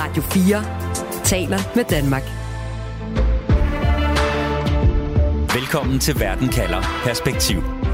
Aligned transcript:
Radio 0.00 0.22
4 0.22 0.64
taler 1.24 1.58
med 1.74 1.84
Danmark. 1.84 2.22
Velkommen 5.54 5.98
til 5.98 6.20
Verden 6.20 6.48
kalder 6.48 7.00
Perspektiv. 7.04 7.89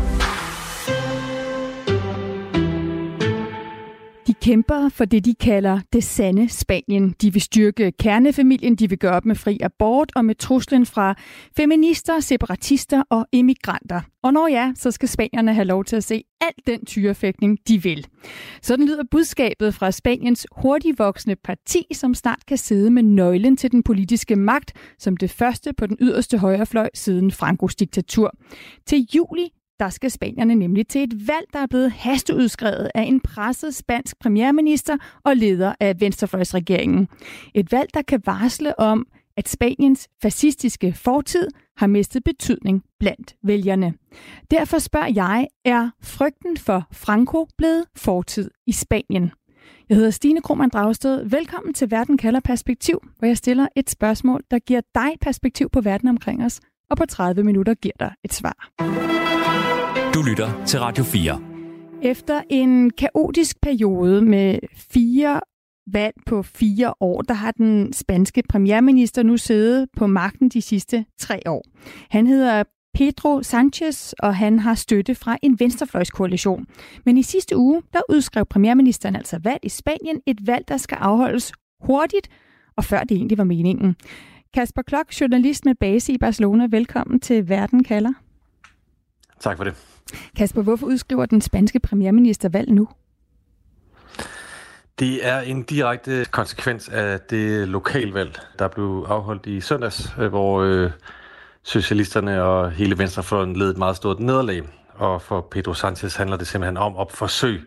Kæmper 4.46 4.88
for 4.88 5.04
det, 5.04 5.24
de 5.24 5.34
kalder 5.34 5.80
det 5.92 6.04
sande 6.04 6.48
Spanien. 6.48 7.14
De 7.20 7.32
vil 7.32 7.42
styrke 7.42 7.92
kernefamilien, 7.92 8.76
de 8.76 8.88
vil 8.88 8.98
gøre 8.98 9.12
op 9.12 9.24
med 9.24 9.34
fri 9.34 9.58
abort 9.62 10.12
og 10.16 10.24
med 10.24 10.34
truslen 10.34 10.86
fra 10.86 11.14
feminister, 11.56 12.20
separatister 12.20 13.02
og 13.10 13.26
immigranter. 13.32 14.00
Og 14.22 14.32
når 14.32 14.48
ja, 14.48 14.72
så 14.74 14.90
skal 14.90 15.08
spanierne 15.08 15.54
have 15.54 15.64
lov 15.64 15.84
til 15.84 15.96
at 15.96 16.04
se 16.04 16.24
alt 16.40 16.66
den 16.66 16.84
tyrefægtning, 16.84 17.58
de 17.68 17.82
vil. 17.82 18.06
Sådan 18.62 18.86
lyder 18.86 19.02
budskabet 19.10 19.74
fra 19.74 19.90
Spaniens 19.90 20.46
hurtigvoksende 20.52 21.36
parti, 21.36 21.86
som 21.92 22.14
snart 22.14 22.46
kan 22.48 22.58
sidde 22.58 22.90
med 22.90 23.02
nøglen 23.02 23.56
til 23.56 23.72
den 23.72 23.82
politiske 23.82 24.36
magt, 24.36 24.72
som 24.98 25.16
det 25.16 25.30
første 25.30 25.72
på 25.72 25.86
den 25.86 25.96
yderste 26.00 26.38
højrefløj 26.38 26.88
siden 26.94 27.30
Frankos 27.30 27.74
diktatur. 27.74 28.34
Til 28.86 29.06
juli 29.14 29.48
der 29.80 29.88
skal 29.88 30.10
spanierne 30.10 30.54
nemlig 30.54 30.88
til 30.88 31.02
et 31.02 31.28
valg, 31.28 31.46
der 31.52 31.58
er 31.58 31.66
blevet 31.66 31.92
hasteudskrevet 31.92 32.90
af 32.94 33.02
en 33.02 33.20
presset 33.20 33.74
spansk 33.74 34.18
premierminister 34.18 34.96
og 35.24 35.36
leder 35.36 35.74
af 35.80 36.00
venstrefløjsregeringen. 36.00 37.08
Et 37.54 37.72
valg, 37.72 37.88
der 37.94 38.02
kan 38.02 38.22
varsle 38.26 38.78
om, 38.78 39.06
at 39.36 39.48
Spaniens 39.48 40.08
fascistiske 40.22 40.92
fortid 40.92 41.48
har 41.76 41.86
mistet 41.86 42.24
betydning 42.24 42.82
blandt 43.00 43.36
vælgerne. 43.42 43.94
Derfor 44.50 44.78
spørger 44.78 45.12
jeg, 45.14 45.46
er 45.64 45.90
frygten 46.02 46.56
for 46.56 46.86
Franco 46.92 47.46
blevet 47.58 47.84
fortid 47.96 48.50
i 48.66 48.72
Spanien? 48.72 49.30
Jeg 49.88 49.96
hedder 49.96 50.10
Stine 50.10 50.42
Krohmann 50.42 50.70
Dragsted. 50.70 51.24
Velkommen 51.24 51.74
til 51.74 51.90
Verden 51.90 52.18
kalder 52.18 52.40
perspektiv, 52.40 53.00
hvor 53.18 53.26
jeg 53.26 53.36
stiller 53.36 53.68
et 53.76 53.90
spørgsmål, 53.90 54.42
der 54.50 54.58
giver 54.58 54.80
dig 54.94 55.10
perspektiv 55.20 55.68
på 55.70 55.80
verden 55.80 56.08
omkring 56.08 56.44
os, 56.44 56.60
og 56.90 56.96
på 56.96 57.06
30 57.06 57.42
minutter 57.44 57.74
giver 57.74 57.94
dig 58.00 58.12
et 58.24 58.32
svar. 58.32 58.70
Du 60.16 60.22
lytter 60.22 60.64
til 60.64 60.80
Radio 60.80 61.04
4. 61.04 61.40
Efter 62.02 62.42
en 62.50 62.90
kaotisk 62.90 63.60
periode 63.62 64.22
med 64.22 64.58
fire 64.76 65.40
valg 65.92 66.14
på 66.26 66.42
fire 66.42 66.94
år, 67.00 67.22
der 67.22 67.34
har 67.34 67.50
den 67.50 67.92
spanske 67.92 68.42
premierminister 68.48 69.22
nu 69.22 69.36
siddet 69.36 69.88
på 69.96 70.06
magten 70.06 70.48
de 70.48 70.62
sidste 70.62 71.04
tre 71.18 71.40
år. 71.46 71.64
Han 72.10 72.26
hedder 72.26 72.62
Pedro 72.94 73.42
Sanchez, 73.42 74.12
og 74.12 74.36
han 74.36 74.58
har 74.58 74.74
støtte 74.74 75.14
fra 75.14 75.36
en 75.42 75.60
venstrefløjskoalition. 75.60 76.66
Men 77.04 77.18
i 77.18 77.22
sidste 77.22 77.56
uge, 77.56 77.82
der 77.92 78.00
udskrev 78.08 78.46
premierministeren 78.46 79.16
altså 79.16 79.38
valg 79.44 79.60
i 79.62 79.68
Spanien, 79.68 80.20
et 80.26 80.46
valg, 80.46 80.68
der 80.68 80.76
skal 80.76 80.96
afholdes 81.00 81.52
hurtigt, 81.80 82.28
og 82.76 82.84
før 82.84 83.00
det 83.00 83.16
egentlig 83.16 83.38
var 83.38 83.44
meningen. 83.44 83.96
Kasper 84.54 84.82
Klok, 84.82 85.20
journalist 85.20 85.64
med 85.64 85.74
base 85.74 86.12
i 86.12 86.18
Barcelona, 86.18 86.66
velkommen 86.70 87.20
til 87.20 87.48
Verden 87.48 87.84
kalder. 87.84 88.12
Tak 89.40 89.56
for 89.56 89.64
det. 89.64 89.74
Kasper, 90.36 90.62
hvorfor 90.62 90.86
udskriver 90.86 91.26
den 91.26 91.40
spanske 91.40 91.80
premierminister 91.80 92.48
valg 92.48 92.72
nu? 92.72 92.88
Det 94.98 95.26
er 95.26 95.40
en 95.40 95.62
direkte 95.62 96.26
konsekvens 96.30 96.88
af 96.88 97.20
det 97.20 97.68
lokalvalg, 97.68 98.38
der 98.58 98.68
blev 98.68 99.06
afholdt 99.08 99.46
i 99.46 99.60
søndags, 99.60 100.12
øh, 100.18 100.28
hvor 100.28 100.60
øh, 100.60 100.90
socialisterne 101.62 102.42
og 102.42 102.70
hele 102.70 102.98
venstrefløjen 102.98 103.56
led 103.56 103.70
et 103.70 103.78
meget 103.78 103.96
stort 103.96 104.20
nederlag. 104.20 104.62
Og 104.94 105.22
for 105.22 105.48
Pedro 105.50 105.74
Sanchez 105.74 106.16
handler 106.16 106.36
det 106.36 106.46
simpelthen 106.46 106.76
om 106.76 106.96
at 106.96 107.12
forsøge 107.12 107.60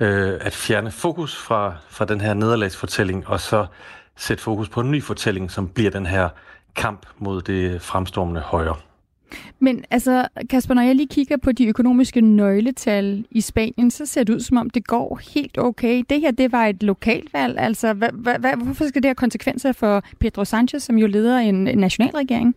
øh, 0.00 0.38
at 0.40 0.52
fjerne 0.52 0.90
fokus 0.90 1.36
fra, 1.36 1.74
fra 1.88 2.04
den 2.04 2.20
her 2.20 2.34
nederlagsfortælling, 2.34 3.28
og 3.28 3.40
så 3.40 3.66
sætte 4.16 4.42
fokus 4.42 4.68
på 4.68 4.80
en 4.80 4.90
ny 4.90 5.02
fortælling, 5.02 5.50
som 5.50 5.68
bliver 5.68 5.90
den 5.90 6.06
her 6.06 6.28
kamp 6.76 7.06
mod 7.18 7.42
det 7.42 7.82
fremstormende 7.82 8.40
højre. 8.40 8.76
Men 9.60 9.84
altså, 9.90 10.28
Kasper, 10.50 10.74
når 10.74 10.82
jeg 10.82 10.94
lige 10.94 11.08
kigger 11.08 11.36
på 11.36 11.52
de 11.52 11.66
økonomiske 11.66 12.20
nøgletal 12.20 13.24
i 13.30 13.40
Spanien, 13.40 13.90
så 13.90 14.06
ser 14.06 14.24
det 14.24 14.34
ud 14.34 14.40
som 14.40 14.56
om, 14.56 14.70
det 14.70 14.86
går 14.86 15.20
helt 15.34 15.58
okay. 15.58 16.04
Det 16.10 16.20
her, 16.20 16.30
det 16.30 16.52
var 16.52 16.66
et 16.66 16.82
lokalvalg. 16.82 17.58
Altså, 17.58 17.92
hvad, 17.92 18.08
hvad, 18.38 18.64
hvorfor 18.64 18.88
skal 18.88 19.02
det 19.02 19.08
have 19.08 19.14
konsekvenser 19.14 19.72
for 19.72 20.02
Pedro 20.20 20.44
Sanchez, 20.44 20.82
som 20.82 20.98
jo 20.98 21.06
leder 21.06 21.38
en 21.38 21.64
nationalregering? 21.64 22.54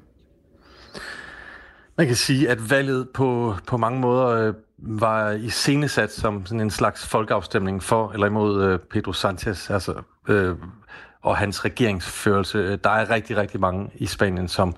Man 1.97 2.07
kan 2.07 2.15
sige, 2.15 2.49
at 2.49 2.69
valget 2.69 3.09
på, 3.09 3.55
på 3.67 3.77
mange 3.77 3.99
måder 3.99 4.27
øh, 4.27 4.53
var 4.77 5.31
iscenesat 5.31 6.11
som 6.11 6.45
sådan 6.45 6.61
en 6.61 6.69
slags 6.69 7.07
folkeafstemning 7.07 7.83
for 7.83 8.11
eller 8.11 8.27
imod 8.27 8.63
øh, 8.63 8.79
Pedro 8.79 9.13
Sanchez 9.13 9.69
altså, 9.69 9.93
øh, 10.27 10.55
og 11.21 11.37
hans 11.37 11.65
regeringsførelse. 11.65 12.75
Der 12.75 12.89
er 12.89 13.09
rigtig, 13.09 13.37
rigtig 13.37 13.59
mange 13.59 13.89
i 13.95 14.05
Spanien, 14.05 14.47
som 14.47 14.75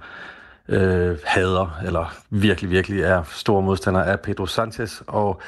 øh, 0.70 1.18
hader, 1.26 1.80
eller 1.86 2.16
virkelig, 2.30 2.70
virkelig 2.70 3.02
er 3.02 3.24
store 3.24 3.62
modstandere 3.62 4.08
af 4.08 4.20
Pedro 4.20 4.46
Sanchez, 4.46 5.02
og, 5.08 5.42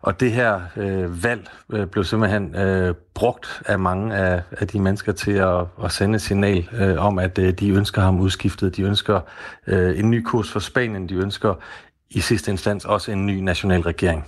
og 0.00 0.20
det 0.20 0.32
her 0.32 0.60
øh, 0.76 1.24
valg 1.24 1.48
øh, 1.72 1.86
blev 1.86 2.04
simpelthen 2.04 2.54
øh, 2.54 2.94
brugt 3.14 3.62
af 3.66 3.78
mange 3.78 4.14
af, 4.14 4.42
af 4.50 4.68
de 4.68 4.80
mennesker 4.80 5.12
til 5.12 5.32
at, 5.32 5.60
at 5.84 5.92
sende 5.92 6.14
et 6.14 6.22
signal 6.22 6.68
øh, 6.72 7.06
om, 7.06 7.18
at 7.18 7.38
øh, 7.38 7.52
de 7.52 7.70
ønsker 7.70 8.02
ham 8.02 8.20
udskiftet, 8.20 8.76
de 8.76 8.82
ønsker 8.82 9.20
øh, 9.66 9.98
en 9.98 10.10
ny 10.10 10.22
kurs 10.22 10.50
for 10.52 10.60
Spanien, 10.60 11.08
de 11.08 11.14
ønsker 11.14 11.54
i 12.10 12.20
sidste 12.20 12.50
instans 12.50 12.84
også 12.84 13.12
en 13.12 13.26
ny 13.26 13.40
national 13.40 13.80
regering. 13.80 14.24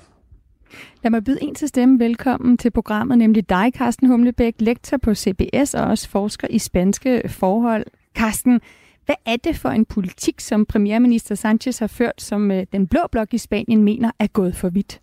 Lad 1.02 1.10
mig 1.10 1.24
byde 1.24 1.42
en 1.42 1.54
til 1.54 1.68
stemme 1.68 1.98
velkommen 1.98 2.58
til 2.58 2.70
programmet, 2.70 3.18
nemlig 3.18 3.48
dig, 3.48 3.72
Carsten 3.76 4.08
Humlebæk, 4.08 4.54
lektor 4.58 4.96
på 4.96 5.14
CBS 5.14 5.74
og 5.74 5.84
også 5.84 6.08
forsker 6.08 6.48
i 6.50 6.58
spanske 6.58 7.22
forhold. 7.28 7.86
Carsten, 8.14 8.60
hvad 9.06 9.16
er 9.26 9.36
det 9.36 9.56
for 9.56 9.68
en 9.68 9.84
politik, 9.84 10.40
som 10.40 10.66
premierminister 10.66 11.34
Sanchez 11.34 11.78
har 11.78 11.86
ført, 11.86 12.22
som 12.22 12.50
øh, 12.50 12.66
den 12.72 12.86
blå 12.86 13.00
blok 13.12 13.34
i 13.34 13.38
Spanien 13.38 13.84
mener 13.84 14.10
er 14.18 14.26
gået 14.26 14.56
for 14.56 14.68
vidt? 14.68 15.00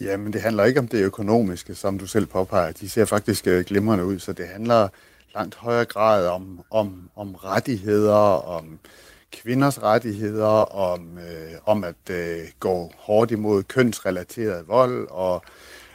Jamen, 0.00 0.32
det 0.32 0.40
handler 0.40 0.64
ikke 0.64 0.80
om 0.80 0.88
det 0.88 1.04
økonomiske, 1.04 1.74
som 1.74 1.98
du 1.98 2.06
selv 2.06 2.26
påpeger. 2.26 2.72
De 2.72 2.88
ser 2.88 3.04
faktisk 3.04 3.46
øh, 3.46 3.64
glimrende 3.64 4.04
ud, 4.04 4.18
så 4.18 4.32
det 4.32 4.48
handler 4.48 4.88
langt 5.34 5.54
højere 5.54 5.84
grad 5.84 6.26
om, 6.26 6.60
om, 6.70 7.10
om 7.16 7.34
rettigheder, 7.34 8.46
om 8.48 8.78
kvinders 9.32 9.82
rettigheder, 9.82 10.74
om, 10.74 11.18
øh, 11.18 11.52
om 11.66 11.84
at 11.84 12.10
øh, 12.10 12.38
gå 12.60 12.92
hårdt 12.98 13.30
imod 13.30 13.62
kønsrelateret 13.62 14.68
vold, 14.68 15.08
og 15.10 15.42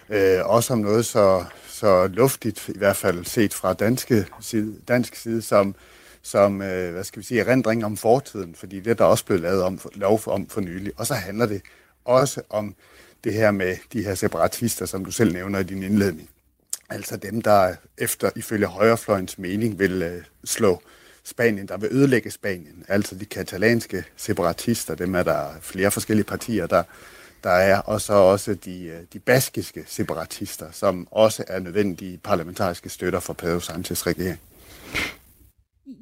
øh, 0.09 0.40
også 0.46 0.74
om 0.74 0.80
noget 0.80 1.06
så, 1.06 1.46
så 1.68 2.08
luftigt, 2.08 2.70
i 2.70 2.78
hvert 2.78 2.96
fald 2.96 3.26
set 3.26 3.53
fra 3.53 3.74
danske 3.74 4.26
side, 4.41 4.76
dansk 4.88 5.16
side, 5.16 5.41
som 5.41 5.76
som, 6.22 6.62
øh, 6.62 6.94
hvad 6.94 7.03
skal 7.03 7.19
vi 7.19 7.25
sige, 7.25 7.40
erindring 7.40 7.85
om 7.85 7.97
fortiden, 7.97 8.56
fordi 8.56 8.80
det 8.80 8.91
er 8.91 8.94
der 8.94 9.06
også 9.06 9.25
blevet 9.25 9.41
lavet 9.41 9.63
om, 9.63 9.80
lov 9.96 10.22
om 10.25 10.47
for 10.47 10.62
nylig. 10.62 10.94
Og 10.97 11.07
så 11.07 11.13
handler 11.13 11.46
det 11.46 11.62
også 12.06 12.41
om 12.50 12.75
det 13.24 13.34
her 13.34 13.52
med 13.52 13.78
de 13.94 14.03
her 14.03 14.16
separatister, 14.16 14.85
som 14.85 15.06
du 15.06 15.12
selv 15.12 15.34
nævner 15.34 15.59
i 15.59 15.63
din 15.63 15.84
indledning. 15.84 16.29
Altså 16.90 17.18
dem, 17.18 17.41
der 17.41 17.75
efter 17.97 18.29
ifølge 18.35 18.66
højrefløjens 18.66 19.38
mening 19.38 19.79
vil 19.79 20.02
øh, 20.02 20.24
slå 20.46 20.81
Spanien, 21.24 21.68
der 21.68 21.78
vil 21.78 21.90
ødelægge 21.91 22.31
Spanien. 22.31 22.85
Altså 22.88 23.16
de 23.16 23.25
katalanske 23.25 24.03
separatister, 24.18 24.96
dem 24.96 25.16
er 25.16 25.24
der 25.24 25.47
flere 25.62 25.91
forskellige 25.91 26.25
partier, 26.25 26.68
der, 26.68 26.84
der 27.44 27.50
er, 27.50 27.79
og 27.79 28.02
så 28.02 28.13
også 28.13 28.53
de, 28.53 28.84
øh, 28.84 29.00
de 29.13 29.19
baskiske 29.19 29.84
separatister, 29.88 30.66
som 30.72 31.08
også 31.12 31.44
er 31.47 31.59
nødvendige 31.59 32.18
parlamentariske 32.18 32.90
støtter 32.90 33.19
for 33.19 33.34
Pedro 33.34 33.59
Sanchez 33.59 34.08
regering. 34.08 34.40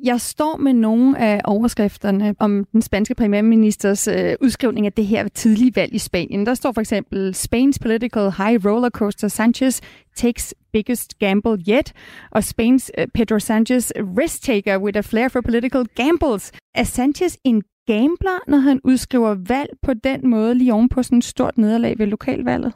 Jeg 0.04 0.22
står 0.22 0.58
med 0.58 0.74
nogle 0.74 1.20
af 1.20 1.42
overskrifterne 1.46 2.36
om 2.40 2.66
den 2.72 2.82
spanske 2.82 3.16
premierministers 3.16 4.08
øh, 4.08 4.36
udskrivning 4.42 4.86
af 4.86 4.94
det 4.94 5.06
her 5.06 5.28
tidlige 5.28 5.76
valg 5.76 5.94
i 5.94 5.98
Spanien. 5.98 6.46
Der 6.46 6.54
står 6.54 6.72
for 6.72 6.82
eksempel 6.82 7.36
Spain's 7.36 7.78
political 7.82 8.32
high 8.32 8.66
roller 8.66 8.90
coaster 8.90 9.28
Sanchez 9.28 9.82
takes 10.16 10.56
biggest 10.74 11.20
gamble 11.20 11.58
yet, 11.70 11.94
og 12.32 12.40
Spain's 12.40 12.90
øh, 12.98 13.08
Pedro 13.14 13.40
Sanchez 13.40 13.92
risk 13.96 14.42
taker 14.42 14.78
with 14.78 14.98
a 14.98 15.02
flair 15.02 15.28
for 15.28 15.42
political 15.42 15.86
gambles. 15.96 16.52
Er 16.76 16.84
Sanchez 16.84 17.36
en 17.44 17.64
gambler, 17.88 18.40
når 18.48 18.58
han 18.58 18.80
udskriver 18.84 19.36
valg 19.48 19.70
på 19.82 19.94
den 19.94 20.30
måde 20.30 20.56
lige 20.56 20.74
oven 20.74 20.90
på 20.90 21.04
sådan 21.04 21.18
et 21.18 21.24
stort 21.24 21.58
nederlag 21.58 22.00
ved 22.00 22.08
lokalvalget? 22.08 22.74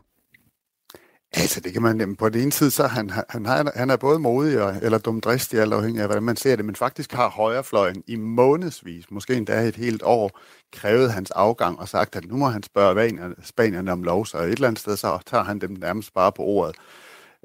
Altså, 1.34 1.60
det 1.60 1.74
kan 1.74 1.82
man, 1.82 2.16
på 2.16 2.30
den 2.30 2.42
ene 2.42 2.52
side, 2.52 2.72
så 2.72 2.88
han, 2.88 3.10
han, 3.10 3.46
han, 3.46 3.72
han 3.76 3.90
er 3.90 3.96
både 3.96 4.20
modig 4.20 4.62
og, 4.62 4.76
eller 4.82 4.98
dumdristig, 4.98 5.60
alt 5.60 5.74
afhængig 5.74 6.02
af, 6.02 6.08
hvordan 6.08 6.24
man 6.24 6.36
ser 6.36 6.56
det, 6.56 6.66
men 6.66 6.76
faktisk 6.76 7.14
har 7.14 7.30
højrefløjen 7.30 8.04
i 8.08 8.16
månedsvis, 8.16 9.12
måske 9.12 9.34
endda 9.36 9.62
et 9.62 9.76
helt 9.76 10.02
år, 10.04 10.40
krævet 10.74 11.12
hans 11.12 11.32
afgang 11.32 11.80
og 11.80 11.90
sagt, 11.90 12.16
at 12.16 12.26
nu 12.26 12.38
må 12.38 12.48
han 12.48 12.64
spørge 12.64 13.36
spanierne 13.44 13.92
om 13.92 14.04
lov, 14.04 14.26
så 14.26 14.38
et 14.38 14.52
eller 14.52 14.68
andet 14.68 14.80
sted, 14.80 14.98
så 14.98 15.20
tager 15.26 15.44
han 15.44 15.60
dem 15.60 15.72
nærmest 15.72 16.14
bare 16.14 16.32
på 16.32 16.44
ordet. 16.44 16.76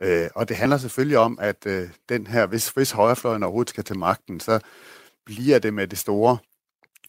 Øh, 0.03 0.29
og 0.35 0.49
det 0.49 0.57
handler 0.57 0.79
selvfølgelig 0.79 1.19
om, 1.19 1.39
at 1.41 1.67
øh, 1.67 1.89
den 2.09 2.27
her, 2.27 2.47
hvis, 2.47 2.69
hvis 2.69 2.91
højrefløjen 2.91 3.43
overhovedet 3.43 3.71
skal 3.71 3.85
til 3.85 3.99
magten, 3.99 4.41
så 4.41 4.61
bliver 5.27 5.59
det 5.59 5.75
med 5.75 5.87
det 5.87 5.99
store 5.99 6.39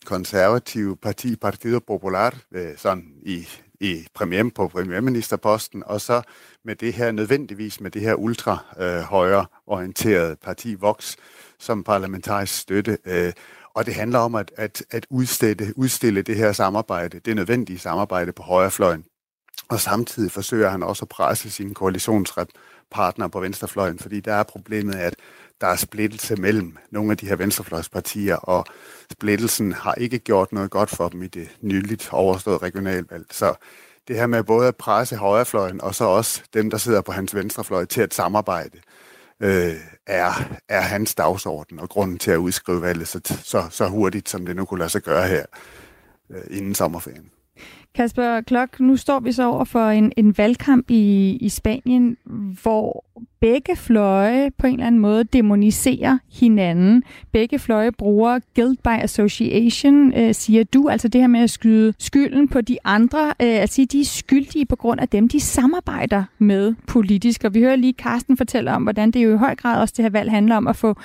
konservative 0.05 0.97
parti, 0.97 1.35
Partido 1.35 1.79
Popular, 1.79 2.35
øh, 2.51 2.77
sådan 2.77 3.13
i 3.21 3.47
i 3.79 4.07
premier, 4.13 4.49
på 4.55 4.67
premierministerposten, 4.67 5.83
og 5.85 6.01
så 6.01 6.21
med 6.65 6.75
det 6.75 6.93
her 6.93 7.11
nødvendigvis 7.11 7.81
med 7.81 7.91
det 7.91 8.01
her 8.01 8.13
ultra 8.13 8.57
øh, 8.79 8.99
højre 8.99 9.45
orienterede 9.67 10.35
parti 10.35 10.73
Vox 10.73 11.15
som 11.59 11.83
parlamentarisk 11.83 12.53
støtte. 12.59 12.97
Øh, 13.05 13.33
og 13.73 13.85
det 13.85 13.93
handler 13.93 14.19
om 14.19 14.35
at, 14.35 14.51
at, 14.55 14.83
at 14.91 15.05
udstille, 15.09 15.73
udstille 15.77 16.21
det 16.21 16.35
her 16.35 16.51
samarbejde, 16.51 17.19
det 17.19 17.35
nødvendige 17.35 17.79
samarbejde 17.79 18.31
på 18.31 18.43
højrefløjen. 18.43 19.05
Og 19.69 19.79
samtidig 19.79 20.31
forsøger 20.31 20.69
han 20.69 20.83
også 20.83 21.05
at 21.05 21.09
presse 21.09 21.49
sine 21.49 21.73
koalitionspartnere 21.73 23.29
på 23.29 23.39
venstrefløjen, 23.39 23.99
fordi 23.99 24.19
der 24.19 24.33
er 24.33 24.43
problemet, 24.43 24.95
at 24.95 25.15
der 25.61 25.67
er 25.67 25.75
splittelse 25.75 26.35
mellem 26.35 26.77
nogle 26.91 27.11
af 27.11 27.17
de 27.17 27.27
her 27.27 27.35
venstrefløjspartier, 27.35 28.35
og 28.35 28.65
splittelsen 29.11 29.73
har 29.73 29.93
ikke 29.93 30.19
gjort 30.19 30.51
noget 30.51 30.71
godt 30.71 30.89
for 30.89 31.09
dem 31.09 31.23
i 31.23 31.27
det 31.27 31.57
nyligt 31.61 32.09
overståede 32.11 32.57
regionalvalg. 32.57 33.25
Så 33.31 33.53
det 34.07 34.15
her 34.15 34.27
med 34.27 34.43
både 34.43 34.67
at 34.67 34.75
presse 34.75 35.15
højrefløjen, 35.15 35.81
og 35.81 35.95
så 35.95 36.03
også 36.03 36.43
dem, 36.53 36.69
der 36.69 36.77
sidder 36.77 37.01
på 37.01 37.11
hans 37.11 37.35
venstrefløj, 37.35 37.85
til 37.85 38.01
at 38.01 38.13
samarbejde, 38.13 38.79
øh, 39.39 39.73
er, 40.07 40.31
er 40.69 40.81
hans 40.81 41.15
dagsorden 41.15 41.79
og 41.79 41.89
grunden 41.89 42.17
til 42.17 42.31
at 42.31 42.37
udskrive 42.37 42.81
valget 42.81 43.07
så, 43.07 43.19
så, 43.43 43.67
så 43.69 43.87
hurtigt, 43.87 44.29
som 44.29 44.45
det 44.45 44.55
nu 44.55 44.65
kunne 44.65 44.79
lade 44.79 44.89
sig 44.89 45.01
gøre 45.01 45.27
her 45.27 45.45
øh, 46.29 46.57
inden 46.57 46.75
sommerferien. 46.75 47.31
Kasper 47.95 48.41
Klok, 48.41 48.79
nu 48.79 48.95
står 48.95 49.19
vi 49.19 49.31
så 49.31 49.47
over 49.47 49.63
for 49.65 49.89
en, 49.89 50.13
en 50.17 50.37
valgkamp 50.37 50.89
i, 50.89 51.37
i 51.41 51.49
Spanien, 51.49 52.17
hvor 52.61 53.05
begge 53.39 53.75
fløje 53.75 54.51
på 54.57 54.67
en 54.67 54.73
eller 54.73 54.87
anden 54.87 55.01
måde 55.01 55.23
demoniserer 55.23 56.17
hinanden. 56.39 57.03
Begge 57.31 57.59
fløje 57.59 57.91
bruger 57.91 58.39
guilt 58.55 58.83
by 58.83 59.03
association, 59.03 60.13
øh, 60.13 60.33
siger 60.33 60.63
du, 60.63 60.89
altså 60.89 61.07
det 61.07 61.21
her 61.21 61.27
med 61.27 61.39
at 61.39 61.49
skyde 61.49 61.93
skylden 61.99 62.47
på 62.47 62.61
de 62.61 62.77
andre, 62.83 63.27
øh, 63.27 63.33
at 63.47 63.69
sige, 63.69 63.85
de 63.85 64.01
er 64.01 64.05
skyldige 64.05 64.65
på 64.65 64.75
grund 64.75 64.99
af 64.99 65.09
dem, 65.09 65.29
de 65.29 65.39
samarbejder 65.39 66.23
med 66.39 66.75
politisk. 66.87 67.43
Og 67.43 67.53
vi 67.53 67.59
hører 67.59 67.75
lige 67.75 67.93
Carsten 67.93 68.37
fortælle 68.37 68.71
om, 68.71 68.83
hvordan 68.83 69.11
det 69.11 69.23
jo 69.23 69.33
i 69.33 69.37
høj 69.37 69.55
grad 69.55 69.81
også 69.81 69.93
det 69.97 70.03
her 70.03 70.09
valg 70.09 70.31
handler 70.31 70.55
om 70.55 70.67
at 70.67 70.75
få 70.75 70.95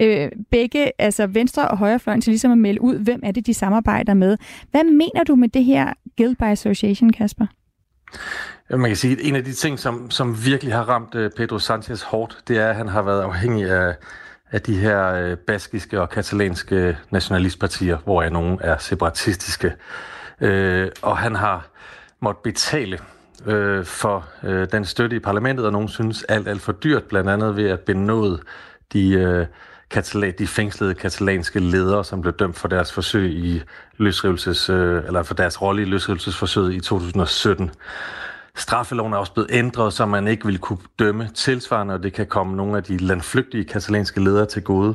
øh, 0.00 0.28
begge, 0.50 0.92
altså 0.98 1.26
venstre 1.26 1.68
og 1.68 1.78
højrefløjen, 1.78 2.20
til 2.20 2.30
ligesom 2.30 2.52
at 2.52 2.58
melde 2.58 2.82
ud, 2.82 2.98
hvem 2.98 3.20
er 3.22 3.32
det, 3.32 3.46
de 3.46 3.54
samarbejder 3.54 4.14
med. 4.14 4.36
Hvad 4.70 4.84
mener 4.84 5.24
du 5.24 5.36
med 5.36 5.48
det 5.48 5.64
her 5.64 5.92
guilt 6.16 6.38
by 6.38 6.44
association, 6.44 7.10
Kasper? 7.10 7.46
Man 8.70 8.90
kan 8.90 8.96
sige, 8.96 9.12
at 9.12 9.18
en 9.22 9.36
af 9.36 9.44
de 9.44 9.52
ting, 9.52 9.78
som, 9.78 10.10
som 10.10 10.44
virkelig 10.44 10.74
har 10.74 10.88
ramt 10.88 11.14
øh, 11.14 11.30
Pedro 11.36 11.58
Sanchez 11.58 12.02
hårdt, 12.02 12.38
det 12.48 12.58
er, 12.58 12.68
at 12.68 12.76
han 12.76 12.88
har 12.88 13.02
været 13.02 13.22
afhængig 13.22 13.70
af, 13.70 13.94
af 14.50 14.62
de 14.62 14.76
her 14.76 15.14
øh, 15.14 15.36
baskiske 15.36 16.00
og 16.00 16.10
katalanske 16.10 16.98
nationalistpartier, 17.10 17.98
hvor 18.04 18.28
nogle 18.28 18.58
er 18.60 18.78
separatistiske. 18.78 19.74
Øh, 20.40 20.88
og 21.02 21.18
han 21.18 21.34
har 21.34 21.68
måttet 22.20 22.42
betale 22.42 22.98
øh, 23.46 23.84
for 23.84 24.28
øh, 24.42 24.68
den 24.72 24.84
støtte 24.84 25.16
i 25.16 25.18
parlamentet, 25.18 25.66
og 25.66 25.72
nogen 25.72 25.88
synes 25.88 26.24
alt, 26.24 26.48
alt 26.48 26.62
for 26.62 26.72
dyrt, 26.72 27.04
blandt 27.04 27.30
andet 27.30 27.56
ved 27.56 27.70
at 27.70 27.80
benåde 27.80 28.40
de, 28.92 29.12
øh, 29.12 29.46
katala- 29.92 30.30
de 30.30 30.46
fængslede 30.46 30.94
katalanske 30.94 31.60
ledere, 31.60 32.04
som 32.04 32.20
blev 32.20 32.32
dømt 32.32 32.56
for 32.56 32.68
deres 32.68 32.92
forsøg 32.92 33.30
i 33.30 33.62
løsrivelses, 33.96 34.70
øh, 34.70 35.04
eller 35.06 35.22
for 35.22 35.34
deres 35.34 35.62
rolle 35.62 35.82
i 35.82 35.84
løsrivelsesforsøget 35.84 36.74
i 36.74 36.80
2017. 36.80 37.70
Straffeloven 38.56 39.12
er 39.12 39.16
også 39.16 39.32
blevet 39.32 39.50
ændret, 39.52 39.92
så 39.92 40.06
man 40.06 40.28
ikke 40.28 40.46
vil 40.46 40.58
kunne 40.58 40.78
dømme 40.98 41.30
tilsvarende, 41.34 41.94
og 41.94 42.02
det 42.02 42.12
kan 42.12 42.26
komme 42.26 42.56
nogle 42.56 42.76
af 42.76 42.82
de 42.82 42.96
landflygtige 42.96 43.64
katalanske 43.64 44.24
ledere 44.24 44.46
til 44.46 44.62
gode. 44.62 44.94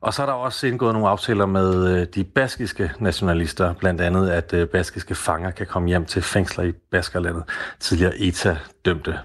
Og 0.00 0.14
så 0.14 0.22
er 0.22 0.26
der 0.26 0.32
også 0.32 0.66
indgået 0.66 0.92
nogle 0.92 1.08
aftaler 1.08 1.46
med 1.46 2.00
øh, 2.00 2.06
de 2.14 2.24
baskiske 2.24 2.92
nationalister, 2.98 3.74
blandt 3.74 4.00
andet 4.00 4.30
at 4.30 4.52
øh, 4.52 4.68
baskiske 4.68 5.14
fanger 5.14 5.50
kan 5.50 5.66
komme 5.66 5.88
hjem 5.88 6.04
til 6.04 6.22
fængsler 6.22 6.64
i 6.64 6.72
Baskerlandet, 6.72 7.42
tidligere 7.80 8.18
ETA-dømte. 8.18 9.18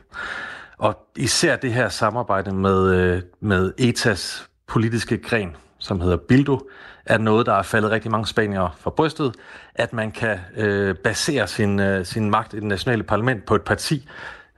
Og 0.78 0.98
især 1.16 1.56
det 1.56 1.74
her 1.74 1.90
samarbejde 1.90 2.56
med, 2.56 2.96
øh, 2.96 3.22
med 3.42 3.74
ETAs 3.78 4.50
politiske 4.68 5.18
gren, 5.18 5.56
som 5.80 6.02
hedder 6.02 6.18
Bildu, 6.18 6.62
er 7.06 7.18
noget, 7.18 7.46
der 7.46 7.54
er 7.54 7.62
faldet 7.62 7.92
rigtig 7.92 8.12
mange 8.12 8.28
spaniere 8.28 8.72
for 8.78 8.90
brystet, 8.90 9.36
at 9.76 9.94
man 9.94 10.12
kan 10.12 10.40
øh, 10.58 10.96
basere 10.96 11.48
sin, 11.48 11.80
øh, 11.80 12.06
sin 12.06 12.30
magt 12.30 12.54
i 12.54 12.56
det 12.56 12.64
nationale 12.64 13.04
parlament 13.04 13.46
på 13.46 13.56
et 13.56 13.62
parti, 13.62 14.08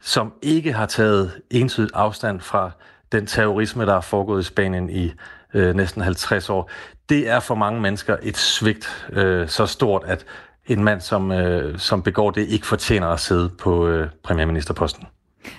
som 0.02 0.34
ikke 0.42 0.74
har 0.74 0.86
taget 0.86 1.32
entydigt 1.50 1.92
afstand 1.94 2.40
fra 2.40 2.72
den 3.12 3.26
terrorisme, 3.26 3.86
der 3.86 3.94
er 3.94 4.02
foregået 4.02 4.42
i 4.42 4.44
Spanien 4.44 4.90
i 4.90 5.14
øh, 5.54 5.76
næsten 5.76 6.02
50 6.02 6.50
år. 6.50 6.70
Det 7.10 7.30
er 7.30 7.40
for 7.40 7.56
mange 7.56 7.82
mennesker 7.82 8.18
et 8.24 8.38
svigt 8.38 9.08
øh, 9.14 9.48
så 9.48 9.66
stort, 9.66 10.04
at 10.06 10.26
en 10.66 10.84
mand, 10.84 11.02
som, 11.02 11.32
øh, 11.32 11.80
som 11.80 12.04
begår 12.04 12.32
det, 12.32 12.48
ikke 12.48 12.68
fortjener 12.68 13.08
at 13.08 13.20
sidde 13.20 13.50
på 13.50 13.88
øh, 13.88 14.10
premierministerposten. 14.24 15.08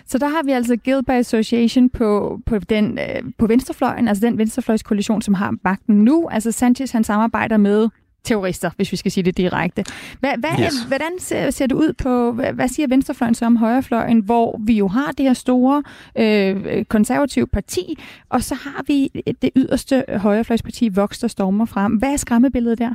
Så 0.07 0.19
der 0.19 0.29
har 0.29 0.43
vi 0.45 0.53
altså 0.53 0.77
Guild 0.77 1.03
by 1.03 1.11
Association 1.11 1.91
på, 1.91 2.41
på, 2.47 2.59
den, 2.59 2.99
øh, 2.99 3.23
på 3.39 3.47
venstrefløjen, 3.47 4.09
altså 4.09 4.27
den 4.27 4.39
venstrefløjskoalition, 4.39 5.23
som 5.23 5.35
har 5.35 5.55
magten 5.65 6.05
nu. 6.05 6.29
Altså 6.29 6.53
Sanchez, 6.53 6.91
han 6.91 7.05
samarbejder 7.05 7.57
med 7.57 7.89
terrorister, 8.25 8.71
hvis 8.77 8.93
vi 8.93 8.97
skal 8.97 9.13
sige 9.13 9.25
det 9.25 9.37
direkte. 9.37 9.85
Hvad, 10.21 10.31
hvad, 10.39 10.51
yes. 10.61 10.75
Hvordan 10.87 11.11
ser, 11.19 11.51
ser 11.51 11.67
det 11.67 11.75
ud 11.75 11.93
på, 11.93 12.33
hvad, 12.33 12.53
hvad 12.53 12.69
siger 12.69 12.87
venstrefløjen 12.89 13.35
så 13.35 13.47
om 13.47 13.57
højrefløjen, 13.57 14.19
hvor 14.21 14.61
vi 14.65 14.73
jo 14.73 14.89
har 14.89 15.13
det 15.13 15.27
her 15.27 15.33
store 15.33 15.83
øh, 16.19 16.85
konservative 16.85 17.47
parti, 17.47 17.99
og 18.29 18.43
så 18.43 18.55
har 18.55 18.85
vi 18.87 19.11
det 19.43 19.51
yderste 19.57 20.05
højrefløjsparti, 20.17 20.89
Vox, 20.89 21.21
der 21.21 21.29
stormer 21.29 21.65
frem. 21.65 21.93
Hvad 21.93 22.13
er 22.13 22.17
skræmmebilledet 22.17 22.79
der? 22.79 22.95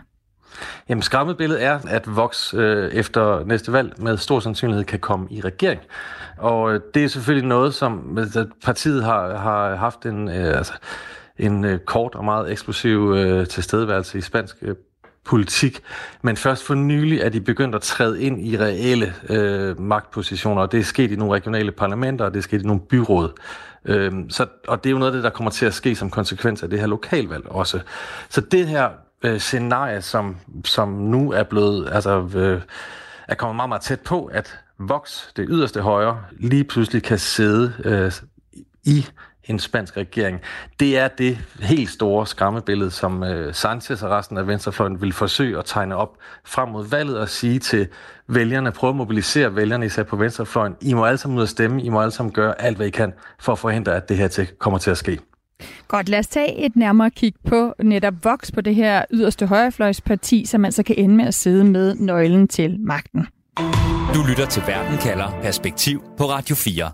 Jamen 0.89 1.01
skræmmebilledet 1.01 1.63
er, 1.63 1.79
at 1.87 2.15
Vox 2.15 2.53
øh, 2.53 2.91
efter 2.91 3.45
næste 3.45 3.73
valg 3.73 3.93
med 3.97 4.17
stor 4.17 4.39
sandsynlighed 4.39 4.83
kan 4.83 4.99
komme 4.99 5.27
i 5.29 5.41
regering. 5.41 5.81
Og 6.37 6.73
øh, 6.73 6.79
det 6.93 7.03
er 7.03 7.07
selvfølgelig 7.07 7.47
noget, 7.47 7.73
som 7.73 8.17
altså, 8.17 8.45
partiet 8.63 9.03
har, 9.03 9.37
har 9.37 9.75
haft 9.75 10.05
en, 10.05 10.29
øh, 10.29 10.57
altså, 10.57 10.73
en 11.37 11.65
øh, 11.65 11.79
kort 11.79 12.15
og 12.15 12.25
meget 12.25 12.51
eksplosiv 12.51 13.13
øh, 13.17 13.47
tilstedeværelse 13.47 14.17
i 14.17 14.21
spansk 14.21 14.55
øh, 14.61 14.75
politik, 15.25 15.81
men 16.21 16.37
først 16.37 16.63
for 16.63 16.73
nylig 16.73 17.19
er 17.19 17.29
de 17.29 17.41
begyndt 17.41 17.75
at 17.75 17.81
træde 17.81 18.21
ind 18.21 18.45
i 18.47 18.57
reelle 18.57 19.13
øh, 19.29 19.79
magtpositioner, 19.79 20.61
og 20.61 20.71
det 20.71 20.79
er 20.79 20.83
sket 20.83 21.11
i 21.11 21.15
nogle 21.15 21.33
regionale 21.33 21.71
parlamenter, 21.71 22.25
og 22.25 22.33
det 22.33 22.39
er 22.39 22.43
sket 22.43 22.61
i 22.61 22.65
nogle 22.65 22.81
byråd. 22.81 23.31
Øh, 23.85 24.11
så, 24.29 24.47
og 24.67 24.83
det 24.83 24.89
er 24.89 24.91
jo 24.91 24.97
noget 24.97 25.11
af 25.11 25.15
det, 25.15 25.23
der 25.23 25.29
kommer 25.29 25.51
til 25.51 25.65
at 25.65 25.73
ske 25.73 25.95
som 25.95 26.09
konsekvens 26.09 26.63
af 26.63 26.69
det 26.69 26.79
her 26.79 26.87
lokalvalg 26.87 27.45
også. 27.47 27.79
Så 28.29 28.41
det 28.41 28.67
her 28.67 28.89
øh, 29.23 29.39
scenarie, 29.39 30.01
som, 30.01 30.37
som 30.65 30.89
nu 30.89 31.31
er 31.31 31.43
blevet, 31.43 31.89
altså, 31.91 32.29
øh, 32.35 32.61
er 33.27 33.35
kommet 33.35 33.55
meget, 33.55 33.69
meget 33.69 33.81
tæt 33.81 33.99
på, 33.99 34.25
at 34.25 34.59
Vox, 34.79 35.33
det 35.35 35.45
yderste 35.49 35.81
højre, 35.81 36.21
lige 36.31 36.63
pludselig 36.63 37.03
kan 37.03 37.19
sidde 37.19 37.73
øh, 37.85 38.11
i 38.83 39.05
en 39.43 39.59
spansk 39.59 39.97
regering. 39.97 40.41
Det 40.79 40.97
er 40.97 41.07
det 41.07 41.37
helt 41.59 41.89
store 41.89 42.27
skræmmebillede, 42.27 42.91
som 42.91 43.23
øh, 43.23 43.53
Sanchez 43.53 44.03
og 44.03 44.11
resten 44.11 44.37
af 44.37 44.47
venstrefløjen 44.47 45.01
vil 45.01 45.13
forsøge 45.13 45.59
at 45.59 45.65
tegne 45.65 45.95
op 45.95 46.17
frem 46.45 46.69
mod 46.69 46.87
valget 46.89 47.19
og 47.19 47.29
sige 47.29 47.59
til 47.59 47.87
vælgerne, 48.27 48.71
prøv 48.71 48.89
at 48.89 48.95
mobilisere 48.95 49.55
vælgerne 49.55 49.85
især 49.85 50.03
på 50.03 50.15
venstrefløjen. 50.15 50.75
I 50.81 50.93
må 50.93 51.05
alle 51.05 51.17
sammen 51.17 51.37
ud 51.37 51.43
og 51.43 51.49
stemme, 51.49 51.83
I 51.83 51.89
må 51.89 52.01
alle 52.01 52.11
sammen 52.11 52.33
gøre 52.33 52.61
alt, 52.61 52.77
hvad 52.77 52.87
I 52.87 52.89
kan 52.89 53.13
for 53.39 53.51
at 53.51 53.59
forhindre, 53.59 53.95
at 53.95 54.09
det 54.09 54.17
her 54.17 54.27
til, 54.27 54.47
kommer 54.47 54.79
til 54.79 54.91
at 54.91 54.97
ske. 54.97 55.19
Godt, 55.87 56.09
lad 56.09 56.19
os 56.19 56.27
tage 56.27 56.65
et 56.65 56.75
nærmere 56.75 57.11
kig 57.11 57.33
på 57.47 57.73
netop 57.83 58.13
Vox, 58.23 58.51
på 58.51 58.61
det 58.61 58.75
her 58.75 59.05
yderste 59.11 59.45
højrefløjsparti, 59.45 60.45
som 60.45 60.65
altså 60.65 60.83
kan 60.83 60.95
ende 60.97 61.15
med 61.15 61.25
at 61.25 61.33
sidde 61.33 61.63
med 61.63 61.95
nøglen 61.95 62.47
til 62.47 62.79
magten. 62.79 63.27
Du 64.15 64.23
lytter 64.29 64.45
til 64.45 64.63
Verden 64.67 64.97
kalder 64.97 65.39
Perspektiv 65.43 66.03
på 66.17 66.23
Radio 66.23 66.55
4. 66.55 66.91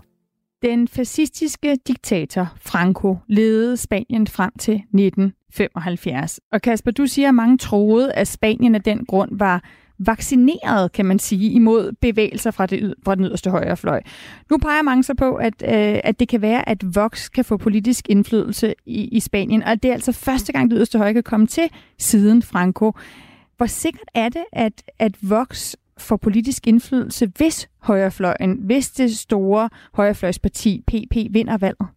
Den 0.62 0.88
fascistiske 0.88 1.76
diktator 1.88 2.52
Franco 2.60 3.16
ledede 3.28 3.76
Spanien 3.76 4.26
frem 4.26 4.52
til 4.58 4.74
1975. 4.74 6.40
Og 6.52 6.62
Kasper, 6.62 6.90
du 6.90 7.06
siger, 7.06 7.28
at 7.28 7.34
mange 7.34 7.58
troede, 7.58 8.12
at 8.12 8.28
Spanien 8.28 8.74
af 8.74 8.82
den 8.82 9.04
grund 9.04 9.30
var 9.38 9.64
vaccineret, 10.06 10.92
kan 10.92 11.06
man 11.06 11.18
sige, 11.18 11.50
imod 11.50 11.92
bevægelser 12.00 12.50
fra, 12.50 12.66
det, 12.66 12.94
fra 13.04 13.14
den 13.14 13.24
yderste 13.24 13.50
højrefløj. 13.50 14.00
Nu 14.50 14.58
peger 14.58 14.82
mange 14.82 15.02
så 15.02 15.14
på, 15.14 15.34
at, 15.34 15.54
øh, 15.64 16.00
at 16.04 16.20
det 16.20 16.28
kan 16.28 16.42
være, 16.42 16.68
at 16.68 16.94
Vox 16.94 17.30
kan 17.30 17.44
få 17.44 17.56
politisk 17.56 18.08
indflydelse 18.08 18.74
i, 18.86 19.04
i 19.04 19.20
Spanien, 19.20 19.62
og 19.62 19.82
det 19.82 19.88
er 19.88 19.92
altså 19.92 20.12
første 20.12 20.52
gang, 20.52 20.70
det 20.70 20.76
yderste 20.76 20.98
højre 20.98 21.14
kan 21.14 21.22
komme 21.22 21.46
til 21.46 21.70
siden 21.98 22.42
Franco. 22.42 22.92
Hvor 23.56 23.66
sikkert 23.66 24.08
er 24.14 24.28
det, 24.28 24.44
at, 24.52 24.82
at 24.98 25.12
Vox 25.22 25.74
får 25.98 26.16
politisk 26.16 26.66
indflydelse, 26.66 27.32
hvis 27.36 27.68
højrefløjen, 27.78 28.58
hvis 28.60 28.90
det 28.90 29.16
store 29.16 29.68
højrefløjsparti 29.94 30.84
PP 30.86 31.16
vinder 31.30 31.58
valget? 31.58 31.88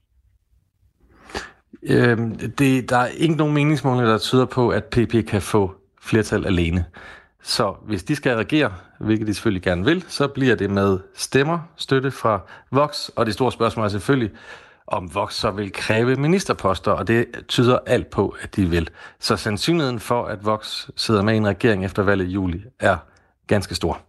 Øhm, 1.83 2.35
det, 2.35 2.89
der 2.89 2.97
er 2.97 3.07
ikke 3.07 3.35
nogen 3.35 3.53
meningsmålinger, 3.53 4.11
der 4.11 4.17
tyder 4.17 4.45
på, 4.45 4.69
at 4.69 4.83
PP 4.83 5.27
kan 5.27 5.41
få 5.41 5.71
flertal 6.01 6.45
alene. 6.45 6.85
Så 7.43 7.75
hvis 7.85 8.03
de 8.03 8.15
skal 8.15 8.35
regere, 8.35 8.73
hvilket 8.99 9.27
de 9.27 9.33
selvfølgelig 9.33 9.63
gerne 9.63 9.85
vil, 9.85 10.05
så 10.07 10.27
bliver 10.27 10.55
det 10.55 10.69
med 10.69 10.99
stemmer, 11.15 11.59
støtte 11.75 12.11
fra 12.11 12.39
Vox, 12.71 13.09
og 13.09 13.25
det 13.25 13.33
store 13.33 13.51
spørgsmål 13.51 13.85
er 13.85 13.89
selvfølgelig, 13.89 14.31
om 14.87 15.15
Vox 15.15 15.33
så 15.33 15.51
vil 15.51 15.71
kræve 15.71 16.15
ministerposter, 16.15 16.91
og 16.91 17.07
det 17.07 17.25
tyder 17.47 17.79
alt 17.85 18.09
på, 18.09 18.35
at 18.41 18.55
de 18.55 18.65
vil. 18.65 18.89
Så 19.19 19.37
sandsynligheden 19.37 19.99
for, 19.99 20.25
at 20.25 20.45
Vox 20.45 20.89
sidder 20.95 21.21
med 21.21 21.33
i 21.33 21.37
en 21.37 21.47
regering 21.47 21.85
efter 21.85 22.03
valget 22.03 22.25
i 22.25 22.29
juli, 22.29 22.63
er 22.79 22.97
ganske 23.47 23.75
stor. 23.75 24.01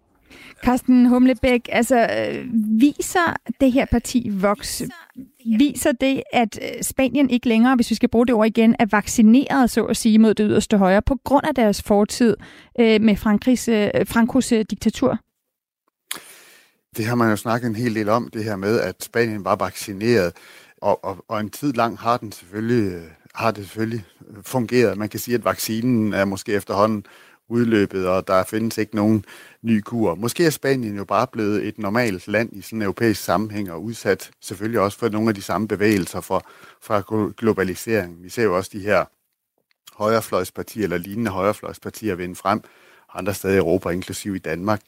Carsten 0.65 1.07
Humlebæk, 1.07 1.69
altså 1.73 1.97
øh, 1.97 2.47
viser 2.81 3.37
det 3.61 3.73
her 3.73 3.85
parti 3.85 4.31
Vox, 4.33 4.83
viser 5.59 5.93
det, 5.93 6.23
at 6.33 6.59
øh, 6.63 6.83
Spanien 6.83 7.31
ikke 7.31 7.49
længere, 7.49 7.75
hvis 7.75 7.91
vi 7.91 7.95
skal 7.95 8.09
bruge 8.09 8.27
det 8.27 8.35
ord 8.35 8.47
igen, 8.47 8.77
er 8.79 8.87
vaccineret, 8.91 9.71
så 9.71 9.85
at 9.85 9.97
sige, 9.97 10.19
mod 10.19 10.35
det 10.35 10.47
yderste 10.51 10.79
højre, 10.79 11.03
på 11.03 11.17
grund 11.25 11.47
af 11.47 11.55
deres 11.55 11.83
fortid 11.83 12.37
øh, 12.81 13.01
med 13.01 13.17
Frankrigs, 13.17 13.69
øh, 13.69 13.91
Frankos 14.07 14.53
øh, 14.53 14.65
diktatur? 14.71 15.19
Det 16.97 17.05
har 17.05 17.15
man 17.15 17.31
jo 17.31 17.37
snakket 17.37 17.69
en 17.69 17.77
hel 17.77 17.95
del 17.95 18.09
om, 18.09 18.31
det 18.33 18.45
her 18.45 18.57
med, 18.57 18.81
at 18.81 19.05
Spanien 19.05 19.45
var 19.45 19.57
vaccineret, 19.57 20.33
og, 20.83 21.05
og, 21.05 21.25
og 21.29 21.41
en 21.41 21.51
tid 21.51 21.73
lang 21.73 21.99
har 21.99 22.17
den 22.17 22.33
selvfølgelig, 22.33 22.93
øh, 22.93 23.03
har 23.35 23.51
det 23.51 23.65
selvfølgelig 23.65 24.05
fungeret. 24.43 24.99
Man 24.99 25.09
kan 25.09 25.21
sige, 25.21 25.35
at 25.35 25.45
vaccinen 25.45 26.13
er 26.13 26.25
måske 26.25 26.53
efterhånden 26.53 27.07
udløbet, 27.49 28.09
og 28.09 28.29
der 28.29 28.45
findes 28.45 28.79
ikke 28.79 28.97
nogen 28.97 29.25
ny 29.65 29.81
kur. 29.81 30.15
Måske 30.15 30.47
er 30.47 30.51
Spanien 30.51 30.97
jo 30.97 31.05
bare 31.05 31.27
blevet 31.33 31.67
et 31.67 31.79
normalt 31.79 32.29
land 32.29 32.53
i 32.53 32.61
sådan 32.61 32.79
en 32.79 32.83
europæisk 32.83 33.25
sammenhæng, 33.25 33.73
og 33.73 33.83
udsat 33.83 34.31
selvfølgelig 34.41 34.81
også 34.81 34.99
for 34.99 35.09
nogle 35.09 35.29
af 35.29 35.35
de 35.35 35.43
samme 35.43 35.69
bevægelser 35.69 36.21
for, 36.21 36.47
fra 36.81 37.03
globalisering. 37.37 38.23
Vi 38.23 38.29
ser 38.29 38.43
jo 38.43 38.57
også 38.57 38.71
de 38.73 38.81
her 38.81 39.05
højrefløjspartier, 39.95 40.85
eller 40.85 40.99
lignende 40.99 41.31
højrefløjspartier 41.31 42.15
vinde 42.15 42.35
frem 42.35 42.63
andre 43.15 43.35
steder 43.35 43.55
i 43.55 43.59
Europa, 43.59 43.89
inklusive 43.89 44.37
i 44.37 44.39
Danmark. 44.39 44.81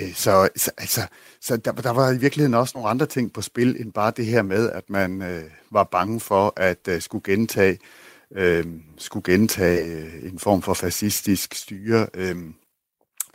Øh, 0.00 0.14
så, 0.14 0.48
så, 0.56 0.70
altså, 0.78 1.00
så 1.40 1.56
der, 1.56 1.72
der 1.72 1.90
var 1.90 2.10
i 2.10 2.18
virkeligheden 2.18 2.54
også 2.54 2.72
nogle 2.74 2.90
andre 2.90 3.06
ting 3.06 3.32
på 3.32 3.42
spil, 3.42 3.76
end 3.80 3.92
bare 3.92 4.12
det 4.16 4.26
her 4.26 4.42
med, 4.42 4.70
at 4.70 4.90
man 4.90 5.22
øh, 5.22 5.44
var 5.70 5.84
bange 5.84 6.20
for 6.20 6.52
at 6.56 6.88
øh, 6.88 7.00
skulle 7.00 7.22
gentage 7.24 7.78
øh, 8.30 8.64
skulle 8.98 9.32
gentage 9.32 9.84
øh, 9.84 10.32
en 10.32 10.38
form 10.38 10.62
for 10.62 10.74
fascistisk 10.74 11.54
styre. 11.54 12.06
Øh, 12.14 12.36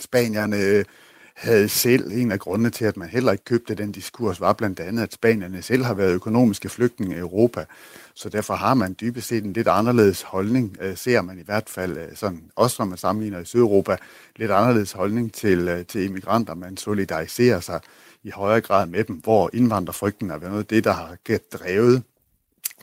Spanierne 0.02 0.58
øh, 0.58 0.86
havde 1.34 1.70
selv, 1.70 2.12
en 2.12 2.32
af 2.32 2.40
grundene 2.40 2.70
til, 2.70 2.86
at 2.86 2.98
man 2.98 3.10
heller 3.10 3.32
ikke 3.32 3.44
købte 3.44 3.76
den 3.76 3.92
diskurs, 3.92 4.42
var 4.42 4.54
blandt 4.54 4.80
andet, 4.80 5.04
at 5.04 5.14
spanierne 5.14 5.62
selv 5.62 5.84
har 5.84 5.94
været 5.94 6.14
økonomiske 6.14 6.70
flygtninge 6.70 7.16
i 7.16 7.20
Europa. 7.20 7.66
Så 8.14 8.30
derfor 8.30 8.54
har 8.54 8.74
man 8.74 8.96
dybest 9.02 9.28
set 9.28 9.44
en 9.44 9.54
lidt 9.54 9.68
anderledes 9.68 10.22
holdning, 10.22 10.78
øh, 10.82 10.98
ser 10.98 11.22
man 11.22 11.40
i 11.40 11.44
hvert 11.46 11.70
fald, 11.70 11.98
øh, 11.98 12.16
sådan, 12.16 12.44
også 12.56 12.76
når 12.80 12.86
man 12.86 12.98
sammenligner 12.98 13.40
i 13.40 13.46
Sydeuropa, 13.46 13.98
lidt 14.36 14.52
anderledes 14.52 14.92
holdning 14.92 15.34
til, 15.34 15.86
til 15.88 16.04
immigranter. 16.04 16.56
Man 16.56 16.78
solidariserer 16.78 17.60
sig 17.60 17.80
i 18.24 18.30
højere 18.30 18.62
grad 18.62 18.86
med 18.88 19.04
dem, 19.04 19.16
hvor 19.16 19.50
indvandrerfrygten 19.54 20.32
er 20.32 20.40
noget 20.40 20.60
af 20.60 20.66
det, 20.66 20.84
der 20.84 20.92
har 20.92 21.18
drevet 21.54 22.04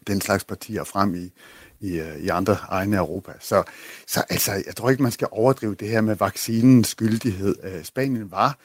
den 0.06 0.20
slags 0.20 0.44
partier 0.44 0.84
frem 0.84 1.14
i, 1.14 1.32
i, 1.80 1.98
øh, 1.98 2.16
i 2.18 2.28
andre 2.28 2.56
egne 2.68 2.96
af 2.96 3.00
Europa. 3.00 3.32
Så, 3.40 3.62
så 4.06 4.24
altså, 4.28 4.52
jeg 4.66 4.76
tror 4.76 4.90
ikke, 4.90 5.02
man 5.02 5.12
skal 5.12 5.28
overdrive 5.30 5.74
det 5.74 5.88
her 5.88 6.00
med 6.00 6.16
vaccinens 6.16 6.88
skyldighed. 6.88 7.54
Øh, 7.62 7.84
Spanien 7.84 8.30
var 8.30 8.58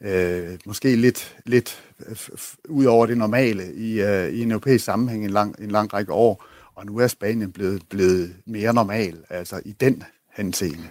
øh, 0.00 0.58
måske 0.66 0.96
lidt, 0.96 1.36
lidt 1.46 1.82
øh, 2.08 2.16
ud 2.68 2.84
over 2.84 3.06
det 3.06 3.18
normale 3.18 3.74
i, 3.74 4.00
øh, 4.00 4.28
i 4.28 4.42
en 4.42 4.50
europæisk 4.50 4.84
sammenhæng 4.84 5.24
en 5.24 5.30
lang, 5.30 5.56
en 5.58 5.70
lang 5.70 5.94
række 5.94 6.12
år, 6.12 6.44
og 6.74 6.86
nu 6.86 6.98
er 6.98 7.06
Spanien 7.06 7.52
blevet, 7.52 7.82
blevet 7.88 8.36
mere 8.46 8.74
normal, 8.74 9.18
altså 9.30 9.60
i 9.64 9.72
den 9.72 10.02
henseende. 10.36 10.88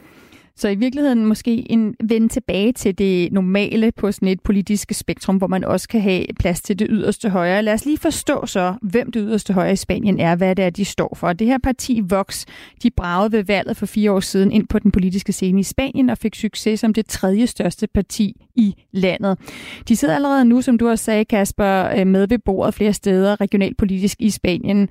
Så 0.56 0.70
i 0.70 0.76
virkeligheden 0.76 1.26
måske 1.26 1.72
en 1.72 1.96
vende 2.04 2.28
tilbage 2.28 2.72
til 2.72 2.98
det 2.98 3.32
normale 3.32 3.92
på 3.92 4.12
sådan 4.12 4.28
et 4.28 4.42
politisk 4.42 4.92
spektrum, 4.94 5.38
hvor 5.38 5.48
man 5.48 5.64
også 5.64 5.88
kan 5.88 6.02
have 6.02 6.26
plads 6.40 6.62
til 6.62 6.80
det 6.80 6.88
yderste 6.90 7.30
højre. 7.30 7.62
Lad 7.62 7.74
os 7.74 7.86
lige 7.86 7.98
forstå 7.98 8.46
så, 8.46 8.74
hvem 8.82 9.12
det 9.12 9.24
yderste 9.26 9.54
højre 9.54 9.72
i 9.72 9.76
Spanien 9.76 10.20
er, 10.20 10.36
hvad 10.36 10.56
det 10.56 10.66
er, 10.66 10.70
de 10.70 10.86
står 10.86 11.16
for. 11.16 11.34
Det 11.34 11.48
her 11.48 11.58
parti 11.64 12.02
Vox, 12.10 12.46
de 12.84 12.92
bragede 12.92 13.32
ved 13.32 13.44
valget 13.44 13.78
for 13.78 13.86
fire 13.86 14.12
år 14.12 14.20
siden 14.20 14.52
ind 14.52 14.68
på 14.68 14.80
den 14.80 14.92
politiske 14.92 15.34
scene 15.34 15.60
i 15.60 15.64
Spanien 15.64 16.10
og 16.10 16.18
fik 16.18 16.36
succes 16.36 16.80
som 16.80 16.94
det 16.94 17.06
tredje 17.06 17.48
største 17.48 17.88
parti 17.88 18.36
i 18.56 18.76
landet. 18.92 19.40
De 19.88 19.96
sidder 19.96 20.16
allerede 20.16 20.46
nu, 20.46 20.62
som 20.62 20.78
du 20.78 20.90
også 20.90 21.06
sagde, 21.06 21.26
Kasper, 21.26 22.00
øh, 22.00 22.08
med 22.08 22.28
ved 22.28 22.40
bordet 22.46 22.74
flere 22.74 22.94
steder 22.94 23.42
regionalpolitisk 23.42 24.22
i 24.22 24.30
Spanien. 24.30 24.90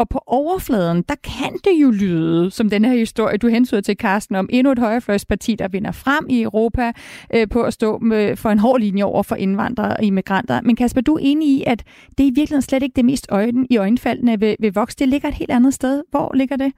Og 0.00 0.08
på 0.08 0.22
overfladen, 0.26 1.04
der 1.08 1.14
kan 1.24 1.52
det 1.64 1.82
jo 1.82 1.90
lyde, 1.90 2.50
som 2.50 2.70
den 2.70 2.84
her 2.84 2.92
historie, 2.92 3.38
du 3.38 3.48
hensyder 3.48 3.80
til, 3.80 3.96
Carsten, 3.96 4.36
om 4.36 4.48
endnu 4.52 4.72
et 4.72 4.78
højrefløjsparti, 4.78 5.54
der 5.54 5.68
vinder 5.68 5.92
frem 5.92 6.26
i 6.28 6.42
Europa 6.42 6.92
øh, 7.34 7.48
på 7.48 7.62
at 7.62 7.72
stå 7.72 7.98
med, 7.98 8.36
for 8.36 8.50
en 8.50 8.58
hård 8.58 8.80
linje 8.80 9.02
over 9.02 9.22
for 9.22 9.36
indvandrere 9.36 9.96
og 9.96 10.02
immigranter. 10.04 10.60
Men 10.60 10.76
Kasper, 10.76 11.00
du 11.00 11.14
er 11.14 11.18
enig 11.22 11.48
i, 11.48 11.64
at 11.66 11.84
det 12.18 12.24
i 12.24 12.30
virkeligheden 12.30 12.62
slet 12.62 12.82
ikke 12.82 12.96
det 12.96 13.04
mest 13.04 13.26
øjen, 13.30 13.66
i 13.70 13.76
øjenfaldene 13.76 14.40
ved, 14.40 14.56
ved 14.60 14.72
Vox. 14.72 14.94
Det 14.94 15.08
ligger 15.08 15.28
et 15.28 15.34
helt 15.34 15.50
andet 15.50 15.74
sted. 15.74 16.02
Hvor 16.10 16.32
ligger 16.34 16.56
det? 16.56 16.72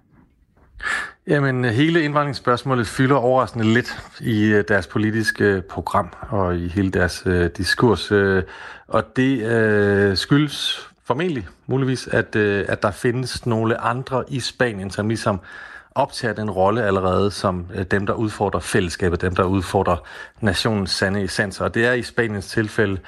Jamen, 1.27 1.65
hele 1.65 2.03
indvandringsspørgsmålet 2.03 2.87
fylder 2.87 3.17
overraskende 3.17 3.75
lidt 3.75 4.03
i 4.21 4.45
øh, 4.45 4.65
deres 4.69 4.87
politiske 4.87 5.45
øh, 5.45 5.63
program 5.63 6.09
og 6.29 6.57
i 6.57 6.69
hele 6.69 6.91
deres 6.91 7.23
øh, 7.27 7.51
diskurs. 7.57 8.13
Øh, 8.13 8.43
og 8.89 9.17
det 9.17 9.43
øh, 9.43 10.17
skyldes 10.17 10.92
formentlig, 11.13 11.49
muligvis, 11.67 12.07
at, 12.07 12.37
øh, 12.37 12.65
at 12.69 12.83
der 12.83 12.91
findes 12.91 13.47
nogle 13.47 13.81
andre 13.81 14.25
i 14.29 14.41
Spanien, 14.41 14.91
som 14.91 15.09
ligesom 15.09 15.41
optager 15.95 16.35
den 16.35 16.51
rolle 16.51 16.83
allerede 16.83 17.31
som 17.31 17.67
øh, 17.75 17.85
dem, 17.85 18.07
der 18.07 18.15
udfordrer 18.15 18.61
fællesskabet, 18.61 19.21
dem, 19.21 19.35
der 19.35 19.45
udfordrer 19.45 19.97
nationens 20.41 20.91
sande 20.91 21.23
essens. 21.23 21.61
Og 21.61 21.75
det 21.75 21.87
er 21.87 21.93
i 21.93 22.03
Spaniens 22.03 22.47
tilfælde 22.47 22.99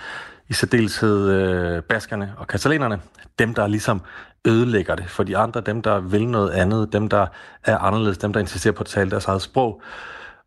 i 0.49 0.53
særdeleshed 0.53 1.31
øh, 1.31 1.83
baskerne 1.83 2.33
og 2.37 2.47
katalanerne, 2.47 3.01
dem, 3.39 3.55
der 3.55 3.67
ligesom 3.67 4.01
ødelægger 4.45 4.95
det 4.95 5.11
for 5.11 5.23
de 5.23 5.37
andre, 5.37 5.61
dem, 5.61 5.83
der 5.83 6.01
vil 6.01 6.29
noget 6.29 6.51
andet, 6.51 6.93
dem, 6.93 7.09
der 7.09 7.27
er 7.65 7.79
anderledes, 7.79 8.19
dem, 8.19 8.33
der 8.33 8.41
insisterer 8.41 8.75
på 8.75 8.81
at 8.81 8.87
tale 8.87 9.11
deres 9.11 9.27
eget 9.27 9.43
sprog 9.43 9.83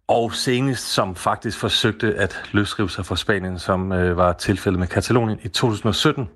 og 0.07 0.33
senest 0.33 0.93
som 0.93 1.15
faktisk 1.15 1.59
forsøgte 1.59 2.15
at 2.15 2.41
løsrive 2.51 2.89
sig 2.89 3.05
fra 3.05 3.15
Spanien, 3.15 3.59
som 3.59 3.91
øh, 3.91 4.17
var 4.17 4.33
tilfældet 4.33 4.79
med 4.79 4.87
Katalonien 4.87 5.39
i 5.43 5.47
2017. 5.47 6.29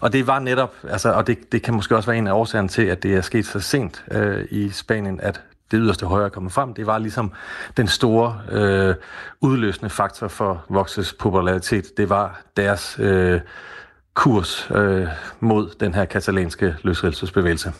Og 0.00 0.12
det 0.12 0.26
var 0.26 0.38
netop, 0.38 0.74
altså, 0.88 1.12
og 1.12 1.26
det, 1.26 1.52
det 1.52 1.62
kan 1.62 1.74
måske 1.74 1.96
også 1.96 2.06
være 2.06 2.18
en 2.18 2.26
af 2.26 2.32
årsagerne 2.32 2.68
til, 2.68 2.82
at 2.82 3.02
det 3.02 3.14
er 3.14 3.20
sket 3.20 3.46
så 3.46 3.60
sent 3.60 4.04
øh, 4.10 4.44
i 4.50 4.70
Spanien, 4.70 5.20
at 5.20 5.40
det 5.70 5.80
yderste 5.82 6.06
højre 6.06 6.24
er 6.24 6.28
kommet 6.28 6.52
frem. 6.52 6.74
Det 6.74 6.86
var 6.86 6.98
ligesom 6.98 7.32
den 7.76 7.86
store 7.86 8.40
øh, 8.50 8.94
udløsende 9.40 9.90
faktor 9.90 10.28
for 10.28 10.64
Voxes 10.68 11.12
popularitet. 11.12 11.96
Det 11.96 12.08
var 12.08 12.42
deres 12.56 12.96
øh, 12.98 13.40
kurs 14.14 14.70
øh, 14.74 15.08
mod 15.40 15.70
den 15.80 15.94
her 15.94 16.04
katalanske 16.04 16.76
løsrivelsesbevægelse. 16.82 17.72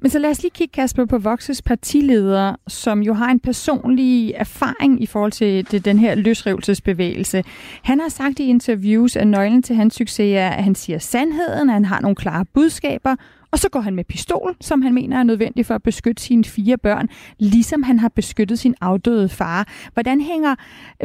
Men 0.00 0.10
så 0.10 0.18
lad 0.18 0.30
os 0.30 0.42
lige 0.42 0.50
kigge, 0.54 0.72
Kasper, 0.72 1.04
på 1.04 1.18
Voxes 1.18 1.62
partileder, 1.62 2.56
som 2.68 3.02
jo 3.02 3.14
har 3.14 3.30
en 3.30 3.40
personlig 3.40 4.32
erfaring 4.36 5.02
i 5.02 5.06
forhold 5.06 5.32
til 5.32 5.84
den 5.84 5.98
her 5.98 6.14
løsrivelsesbevægelse. 6.14 7.44
Han 7.82 8.00
har 8.00 8.08
sagt 8.08 8.38
i 8.40 8.44
interviews, 8.44 9.16
at 9.16 9.26
nøglen 9.26 9.62
til 9.62 9.76
hans 9.76 9.94
succes 9.94 10.36
er, 10.36 10.48
at 10.48 10.64
han 10.64 10.74
siger 10.74 10.98
sandheden, 10.98 11.68
at 11.68 11.74
han 11.74 11.84
har 11.84 12.00
nogle 12.00 12.16
klare 12.16 12.44
budskaber, 12.44 13.16
og 13.52 13.58
så 13.58 13.68
går 13.68 13.80
han 13.80 13.94
med 13.94 14.04
pistol, 14.04 14.56
som 14.60 14.82
han 14.82 14.94
mener 14.94 15.18
er 15.18 15.22
nødvendig 15.22 15.66
for 15.66 15.74
at 15.74 15.82
beskytte 15.82 16.22
sine 16.22 16.44
fire 16.44 16.78
børn, 16.78 17.08
ligesom 17.38 17.82
han 17.82 17.98
har 17.98 18.08
beskyttet 18.08 18.58
sin 18.58 18.74
afdøde 18.80 19.28
far. 19.28 19.68
Hvordan 19.94 20.20
hænger 20.20 20.54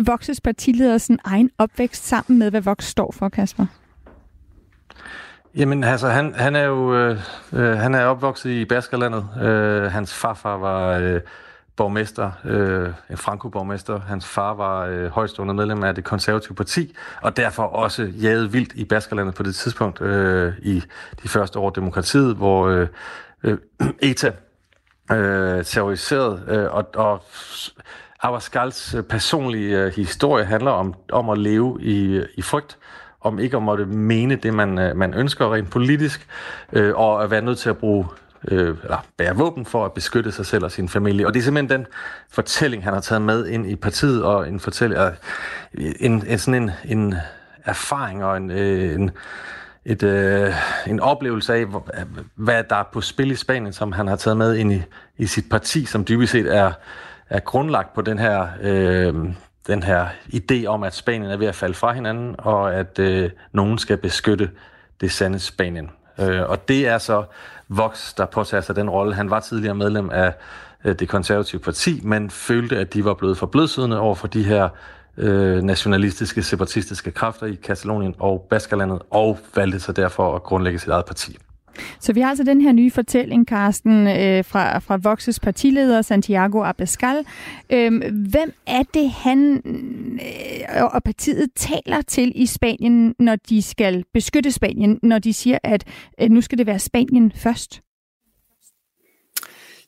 Voxes 0.06 0.42
partileder 0.42 1.18
egen 1.24 1.50
opvækst 1.58 2.08
sammen 2.08 2.40
med, 2.40 2.50
hvad 2.50 2.62
Vox 2.62 2.84
står 2.84 3.12
for, 3.12 3.30
Kasper? 3.30 3.66
Jamen 5.56 5.84
altså, 5.84 6.08
han, 6.08 6.34
han 6.36 6.56
er 6.56 6.64
jo 6.64 6.96
øh, 6.96 7.20
øh, 7.54 7.78
han 7.78 7.96
er 7.96 8.06
opvokset 8.06 8.50
i 8.50 8.66
Baskerlandet. 8.66 9.30
Øh, 9.42 9.84
hans 9.84 10.14
farfar 10.14 10.58
var 10.58 10.98
øh, 10.98 11.22
borgmester, 11.76 12.32
øh, 12.46 12.90
en 13.10 13.18
franco-borgmester. 13.18 14.00
Hans 14.00 14.26
far 14.26 14.54
var 14.54 14.86
øh, 14.86 15.08
højstående 15.10 15.54
medlem 15.54 15.84
af 15.84 15.96
det 15.96 16.04
konservative 16.04 16.56
parti, 16.56 16.96
og 17.22 17.38
derfor 17.38 17.64
også 17.64 18.04
jaget 18.04 18.54
vildt 18.54 18.74
i 18.74 18.86
Baskerlandet 18.86 19.36
på 19.36 19.44
det 19.44 19.56
tidspunkt 19.56 20.02
øh, 20.02 20.54
i 20.62 20.84
de 21.24 21.30
første 21.30 21.60
år 21.60 21.70
demokratiet, 21.70 22.36
hvor 22.36 22.68
øh, 22.68 22.88
øh, 23.44 23.58
ETA 24.10 24.32
øh, 25.12 25.66
terroriserede, 25.66 26.44
øh, 26.48 26.74
og, 26.74 26.86
og 26.96 27.24
Abascals 28.20 28.94
øh, 28.94 29.04
personlige 29.04 29.80
øh, 29.80 29.94
historie 29.96 30.46
handler 30.46 30.72
om, 30.72 30.94
om 31.12 31.30
at 31.30 31.38
leve 31.38 31.78
i, 31.82 32.06
øh, 32.06 32.26
i 32.36 32.42
frygt 32.42 32.78
om 33.26 33.40
ikke 33.40 33.58
at 33.58 33.64
måtte 33.64 33.86
mene 33.86 34.36
det, 34.36 34.54
man, 34.54 34.80
øh, 34.80 34.98
man 34.98 35.14
ønsker 35.14 35.54
rent 35.54 35.70
politisk, 35.70 36.28
øh, 36.74 36.96
og 36.96 37.24
at 37.24 37.32
være 37.32 37.42
nødt 37.42 37.58
til 37.58 37.70
at 37.70 37.78
bruge 37.78 38.06
øh, 38.48 38.78
eller 38.84 39.06
bære 39.18 39.36
våben 39.36 39.66
for 39.66 39.86
at 39.86 39.94
beskytte 39.94 40.32
sig 40.32 40.46
selv 40.46 40.64
og 40.64 40.72
sin 40.72 40.90
familie. 40.90 41.28
Og 41.28 41.34
det 41.34 41.40
er 41.40 41.44
simpelthen 41.44 41.80
den 41.80 41.88
fortælling, 42.30 42.84
han 42.84 42.94
har 42.94 43.02
taget 43.02 43.22
med 43.22 43.48
ind 43.48 43.68
i 43.68 43.76
partiet, 43.76 44.24
og 44.24 44.50
en 44.50 44.60
fortælling, 44.60 45.02
øh, 45.02 45.94
en, 46.00 46.24
en, 46.28 46.40
sådan 46.40 46.64
en, 46.64 46.72
en 46.86 47.16
erfaring 47.66 48.24
og 48.24 48.38
en, 48.38 48.52
øh, 48.52 48.96
en, 48.96 49.12
et, 49.86 50.04
øh, 50.04 50.54
en 50.88 51.00
oplevelse 51.00 51.54
af, 51.54 51.60
øh, 51.60 51.68
hvad 52.36 52.64
der 52.70 52.76
er 52.76 52.84
på 52.94 53.02
spil 53.02 53.32
i 53.32 53.36
Spanien, 53.36 53.74
som 53.74 53.92
han 53.92 54.08
har 54.08 54.16
taget 54.16 54.38
med 54.38 54.56
ind 54.56 54.74
i, 54.74 54.82
i 55.18 55.26
sit 55.26 55.50
parti, 55.50 55.86
som 55.86 56.06
dybest 56.06 56.32
set 56.32 56.56
er, 56.56 56.72
er 57.30 57.40
grundlagt 57.40 57.94
på 57.94 58.02
den 58.02 58.20
her 58.20 58.48
øh, 58.62 59.16
den 59.68 59.84
her 59.84 60.08
idé 60.34 60.66
om, 60.66 60.84
at 60.84 60.96
Spanien 60.96 61.32
er 61.32 61.38
ved 61.38 61.48
at 61.48 61.56
falde 61.56 61.74
fra 61.74 61.94
hinanden, 61.94 62.36
og 62.38 62.76
at 62.76 63.00
øh, 63.00 63.30
nogen 63.52 63.78
skal 63.78 63.98
beskytte 63.98 64.50
det 65.02 65.12
sande 65.12 65.40
Spanien. 65.40 65.92
Øh, 66.20 66.50
og 66.50 66.68
det 66.68 66.88
er 66.88 66.98
så 66.98 67.24
Vox, 67.70 68.14
der 68.14 68.26
påtager 68.26 68.62
sig 68.62 68.76
den 68.76 68.90
rolle. 68.90 69.14
Han 69.14 69.30
var 69.30 69.40
tidligere 69.40 69.76
medlem 69.76 70.10
af 70.10 70.34
øh, 70.86 71.00
det 71.00 71.10
konservative 71.10 71.62
parti, 71.62 72.02
men 72.04 72.30
følte, 72.30 72.78
at 72.78 72.94
de 72.94 73.06
var 73.06 73.14
blevet 73.14 73.38
for 73.38 73.46
blødsødende 73.46 74.00
over 74.00 74.16
for 74.16 74.28
de 74.28 74.44
her 74.44 74.70
øh, 75.18 75.62
nationalistiske, 75.62 76.44
separatistiske 76.44 77.12
kræfter 77.12 77.46
i 77.46 77.56
Katalonien 77.56 78.16
og 78.20 78.48
Baskerlandet, 78.50 79.02
og 79.10 79.40
valgte 79.56 79.80
sig 79.80 79.96
derfor 79.96 80.36
at 80.36 80.44
grundlægge 80.44 80.80
sit 80.80 80.90
eget 80.90 81.06
parti. 81.06 81.38
Så 82.00 82.14
vi 82.14 82.20
har 82.20 82.30
altså 82.30 82.44
den 82.44 82.62
her 82.62 82.72
nye 82.72 82.92
fortælling, 82.92 83.48
Carsten, 83.48 84.08
øh, 84.08 84.46
fra, 84.46 84.80
fra 84.80 84.98
Voxes 84.98 85.40
partileder 85.40 86.02
Santiago 86.02 86.64
Abascal. 86.64 87.26
Øh, 87.70 87.92
hvem 88.32 88.54
er 88.68 88.84
det, 88.94 89.12
han 89.12 89.62
øh, 90.76 90.84
og 90.94 91.04
partiet 91.04 91.50
taler 91.56 92.02
til 92.02 92.32
i 92.36 92.46
Spanien, 92.46 93.16
når 93.20 93.36
de 93.36 93.62
skal 93.62 94.04
beskytte 94.14 94.52
Spanien, 94.52 95.00
når 95.04 95.20
de 95.20 95.34
siger, 95.34 95.58
at 95.64 95.84
øh, 96.22 96.30
nu 96.30 96.42
skal 96.42 96.58
det 96.58 96.68
være 96.68 96.80
Spanien 96.80 97.32
først? 97.36 97.82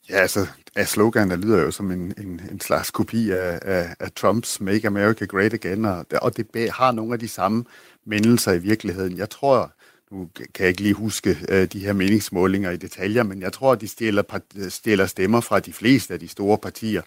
Ja, 0.09 0.15
altså, 0.15 0.47
af 0.75 0.87
slogan, 0.87 1.29
der 1.29 1.35
lyder 1.35 1.61
jo 1.61 1.71
som 1.71 1.91
en, 1.91 2.13
en, 2.17 2.41
en 2.51 2.59
slags 2.59 2.91
kopi 2.91 3.31
af, 3.31 3.59
af, 3.61 3.95
af 3.99 4.11
Trumps 4.11 4.61
Make 4.61 4.87
America 4.87 5.25
Great 5.25 5.53
Again, 5.53 5.85
og, 5.85 6.05
og 6.21 6.37
det 6.37 6.71
har 6.71 6.91
nogle 6.91 7.13
af 7.13 7.19
de 7.19 7.27
samme 7.27 7.65
mindelser 8.05 8.51
i 8.51 8.59
virkeligheden. 8.59 9.17
Jeg 9.17 9.29
tror, 9.29 9.71
nu 10.11 10.29
kan 10.35 10.47
jeg 10.59 10.67
ikke 10.67 10.81
lige 10.81 10.93
huske 10.93 11.37
øh, 11.49 11.65
de 11.65 11.79
her 11.79 11.93
meningsmålinger 11.93 12.71
i 12.71 12.77
detaljer, 12.77 13.23
men 13.23 13.41
jeg 13.41 13.53
tror, 13.53 13.71
at 13.71 13.81
de 13.81 13.87
stjæler, 13.87 14.23
stjæler 14.69 15.05
stemmer 15.05 15.41
fra 15.41 15.59
de 15.59 15.73
fleste 15.73 16.13
af 16.13 16.19
de 16.19 16.27
store 16.27 16.57
partier, 16.57 17.01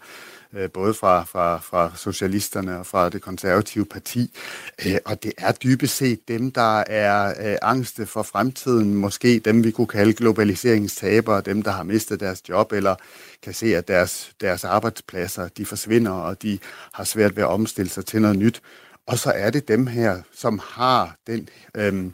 øh, 0.53 0.71
både 0.71 0.93
fra, 0.93 1.23
fra, 1.23 1.57
fra 1.57 1.91
socialisterne 1.95 2.79
og 2.79 2.85
fra 2.85 3.09
det 3.09 3.21
konservative 3.21 3.85
parti. 3.85 4.37
Øh, 4.85 4.97
og 5.05 5.23
det 5.23 5.33
er 5.37 5.51
dybest 5.51 5.95
set 5.95 6.27
dem, 6.27 6.51
der 6.51 6.83
er 6.87 7.49
øh, 7.51 7.57
angste 7.61 8.05
for 8.05 8.23
fremtiden, 8.23 8.95
måske 8.95 9.39
dem, 9.39 9.63
vi 9.63 9.71
kunne 9.71 9.87
kalde 9.87 10.13
globaliseringstabere, 10.13 11.41
dem, 11.41 11.61
der 11.61 11.71
har 11.71 11.83
mistet 11.83 12.19
deres 12.19 12.49
job, 12.49 12.71
eller 12.71 12.95
kan 13.43 13.53
se, 13.53 13.75
at 13.75 13.87
deres, 13.87 14.31
deres 14.41 14.63
arbejdspladser 14.63 15.47
de 15.47 15.65
forsvinder, 15.65 16.11
og 16.11 16.41
de 16.41 16.59
har 16.93 17.03
svært 17.03 17.35
ved 17.35 17.43
at 17.43 17.49
omstille 17.49 17.89
sig 17.89 18.05
til 18.05 18.21
noget 18.21 18.37
nyt. 18.37 18.61
Og 19.07 19.19
så 19.19 19.31
er 19.31 19.49
det 19.49 19.67
dem 19.67 19.87
her, 19.87 20.21
som 20.33 20.61
har 20.63 21.17
den... 21.27 21.49
Øh, 21.75 22.11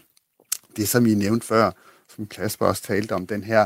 det, 0.77 0.89
som 0.89 1.05
I 1.05 1.13
nævnte 1.13 1.47
før, 1.47 1.71
som 2.15 2.25
Kasper 2.25 2.65
også 2.65 2.83
talte 2.83 3.11
om, 3.11 3.27
den 3.27 3.43
her 3.43 3.65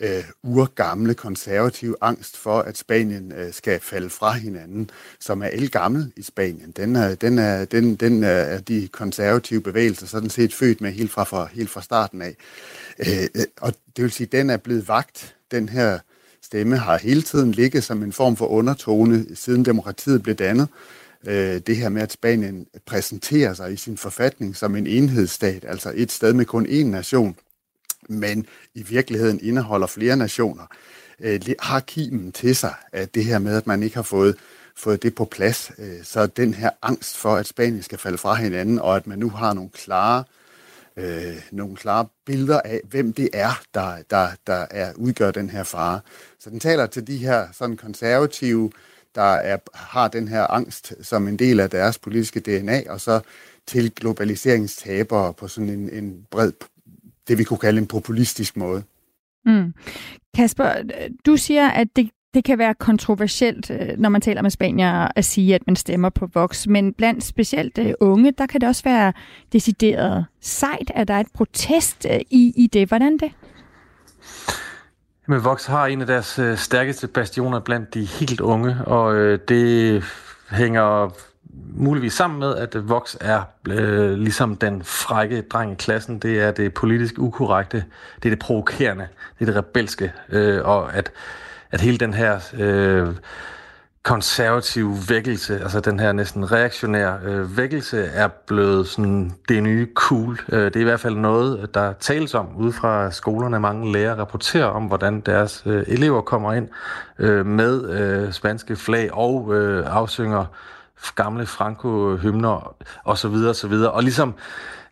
øh, 0.00 0.24
urgamle 0.42 1.14
konservative 1.14 1.96
angst 2.00 2.36
for, 2.36 2.58
at 2.58 2.78
Spanien 2.78 3.32
øh, 3.32 3.52
skal 3.52 3.80
falde 3.80 4.10
fra 4.10 4.32
hinanden, 4.32 4.90
som 5.20 5.42
er 5.42 5.46
elgammel 5.46 6.12
i 6.16 6.22
Spanien. 6.22 6.70
Den 6.70 6.96
er, 6.96 7.14
den 7.14 7.38
er, 7.38 7.64
den, 7.64 7.96
den 7.96 8.24
øh, 8.24 8.30
er 8.30 8.60
de 8.60 8.88
konservative 8.92 9.60
bevægelser 9.60 10.06
sådan 10.06 10.30
set 10.30 10.54
født 10.54 10.80
med 10.80 10.92
helt 10.92 11.10
fra, 11.10 11.24
fra, 11.24 11.48
helt 11.52 11.70
fra 11.70 11.82
starten 11.82 12.22
af. 12.22 12.36
Øh, 12.98 13.28
øh, 13.34 13.44
og 13.60 13.74
det 13.96 14.04
vil 14.04 14.12
sige, 14.12 14.26
den 14.26 14.50
er 14.50 14.56
blevet 14.56 14.88
vagt, 14.88 15.34
den 15.50 15.68
her 15.68 15.98
stemme 16.42 16.76
har 16.76 16.98
hele 16.98 17.22
tiden 17.22 17.52
ligget 17.52 17.84
som 17.84 18.02
en 18.02 18.12
form 18.12 18.36
for 18.36 18.46
undertone, 18.46 19.26
siden 19.34 19.64
demokratiet 19.64 20.22
blev 20.22 20.34
dannet 20.34 20.68
øh, 21.26 21.60
det 21.66 21.76
her 21.76 21.88
med, 21.88 22.02
at 22.02 22.12
Spanien 22.12 22.66
præsenterer 22.86 23.54
sig 23.54 23.72
i 23.72 23.76
sin 23.76 23.96
forfatning 23.96 24.56
som 24.56 24.76
en 24.76 24.86
enhedsstat, 24.86 25.64
altså 25.68 25.92
et 25.94 26.12
sted 26.12 26.32
med 26.32 26.44
kun 26.44 26.66
én 26.66 26.86
nation, 26.86 27.36
men 28.08 28.46
i 28.74 28.82
virkeligheden 28.82 29.40
indeholder 29.42 29.86
flere 29.86 30.16
nationer, 30.16 30.66
øh, 31.20 31.40
har 31.60 31.80
kimen 31.80 32.32
til 32.32 32.56
sig, 32.56 32.74
at 32.92 33.14
det 33.14 33.24
her 33.24 33.38
med, 33.38 33.56
at 33.56 33.66
man 33.66 33.82
ikke 33.82 33.96
har 33.96 34.02
fået 34.02 34.36
fået 34.78 35.02
det 35.02 35.14
på 35.14 35.24
plads. 35.24 35.72
Øh, 35.78 36.04
så 36.04 36.26
den 36.26 36.54
her 36.54 36.70
angst 36.82 37.16
for, 37.16 37.36
at 37.36 37.46
Spanien 37.46 37.82
skal 37.82 37.98
falde 37.98 38.18
fra 38.18 38.34
hinanden, 38.34 38.78
og 38.78 38.96
at 38.96 39.06
man 39.06 39.18
nu 39.18 39.30
har 39.30 39.52
nogle 39.52 39.70
klare, 39.70 40.24
øh, 40.96 41.36
nogle 41.50 41.76
klare 41.76 42.06
billeder 42.26 42.60
af, 42.60 42.80
hvem 42.90 43.12
det 43.12 43.28
er, 43.32 43.62
der, 43.74 43.96
der, 44.10 44.28
der 44.46 44.66
er, 44.70 44.92
udgør 44.96 45.30
den 45.30 45.50
her 45.50 45.62
fare. 45.62 46.00
Så 46.38 46.50
den 46.50 46.60
taler 46.60 46.86
til 46.86 47.06
de 47.06 47.16
her 47.16 47.48
sådan 47.52 47.76
konservative 47.76 48.70
der 49.14 49.22
er, 49.22 49.56
har 49.74 50.08
den 50.08 50.28
her 50.28 50.46
angst 50.46 50.94
som 51.02 51.28
en 51.28 51.38
del 51.38 51.60
af 51.60 51.70
deres 51.70 51.98
politiske 51.98 52.40
DNA, 52.40 52.82
og 52.88 53.00
så 53.00 53.20
til 53.66 53.94
globaliseringstabere 53.94 55.34
på 55.34 55.48
sådan 55.48 55.68
en, 55.68 55.90
en 55.92 56.26
bred, 56.30 56.52
det 57.28 57.38
vi 57.38 57.44
kunne 57.44 57.58
kalde 57.58 57.80
en 57.80 57.86
populistisk 57.86 58.56
måde. 58.56 58.82
Mm. 59.44 59.74
Kasper, 60.34 60.72
du 61.26 61.36
siger, 61.36 61.68
at 61.68 61.88
det, 61.96 62.10
det 62.34 62.44
kan 62.44 62.58
være 62.58 62.74
kontroversielt, 62.74 63.70
øh, 63.70 63.98
når 63.98 64.08
man 64.08 64.20
taler 64.20 64.42
med 64.42 64.50
spanier, 64.50 65.08
at 65.16 65.24
sige, 65.24 65.54
at 65.54 65.62
man 65.66 65.76
stemmer 65.76 66.08
på 66.08 66.26
Vox. 66.34 66.66
Men 66.66 66.92
blandt 66.92 67.24
specielt 67.24 67.78
øh, 67.78 67.94
unge, 68.00 68.32
der 68.32 68.46
kan 68.46 68.60
det 68.60 68.68
også 68.68 68.82
være 68.84 69.12
decideret 69.52 70.26
sejt, 70.40 70.90
at 70.94 71.08
der 71.08 71.14
er 71.14 71.20
et 71.20 71.32
protest 71.34 72.06
øh, 72.10 72.20
i, 72.30 72.52
i 72.56 72.66
det. 72.66 72.88
Hvordan 72.88 73.18
det? 73.18 73.32
Jamen, 75.28 75.44
Vox 75.44 75.66
har 75.66 75.86
en 75.86 76.00
af 76.00 76.06
deres 76.06 76.38
øh, 76.38 76.56
stærkeste 76.56 77.08
bastioner 77.08 77.60
blandt 77.60 77.94
de 77.94 78.04
helt 78.04 78.40
unge, 78.40 78.76
og 78.86 79.16
øh, 79.16 79.38
det 79.48 80.04
hænger 80.50 81.10
muligvis 81.74 82.12
sammen 82.12 82.38
med, 82.40 82.56
at 82.56 82.88
Vox 82.88 83.16
er 83.20 83.42
øh, 83.68 84.10
ligesom 84.10 84.56
den 84.56 84.84
frække 84.84 85.42
dreng 85.42 85.72
i 85.72 85.74
klassen. 85.74 86.18
Det 86.18 86.40
er 86.40 86.50
det 86.50 86.74
politisk 86.74 87.14
ukorrekte, 87.18 87.84
det 88.16 88.24
er 88.24 88.30
det 88.30 88.38
provokerende, 88.38 89.08
det 89.38 89.48
er 89.48 89.52
det 89.52 89.56
rebelske, 89.56 90.12
øh, 90.28 90.64
og 90.64 90.94
at, 90.94 91.10
at 91.70 91.80
hele 91.80 91.98
den 91.98 92.14
her... 92.14 92.40
Øh, 92.58 93.08
konservativ 94.08 94.94
vækkelse, 95.08 95.60
altså 95.60 95.80
den 95.80 96.00
her 96.00 96.12
næsten 96.12 96.52
reaktionære 96.52 97.18
øh, 97.24 97.56
vækkelse, 97.56 98.04
er 98.04 98.28
blevet 98.46 98.88
sådan 98.88 99.32
det 99.48 99.62
nye 99.62 99.88
cool. 99.94 100.40
Øh, 100.52 100.64
det 100.64 100.76
er 100.76 100.80
i 100.80 100.84
hvert 100.84 101.00
fald 101.00 101.16
noget, 101.16 101.74
der 101.74 101.92
tales 101.92 102.34
om 102.34 102.56
ude 102.56 102.72
fra 102.72 103.10
skolerne. 103.10 103.60
Mange 103.60 103.92
lærere 103.92 104.18
rapporterer 104.18 104.64
om, 104.64 104.84
hvordan 104.84 105.20
deres 105.20 105.62
øh, 105.66 105.84
elever 105.86 106.20
kommer 106.20 106.52
ind 106.52 106.68
øh, 107.18 107.46
med 107.46 107.90
øh, 107.90 108.32
spanske 108.32 108.76
flag 108.76 109.14
og 109.14 109.54
øh, 109.54 109.84
afsynger 109.86 110.44
gamle 111.14 111.46
Franco-hymner 111.46 112.76
osv. 113.04 113.34
osv. 113.48 113.72
Og 113.72 114.02
ligesom 114.02 114.34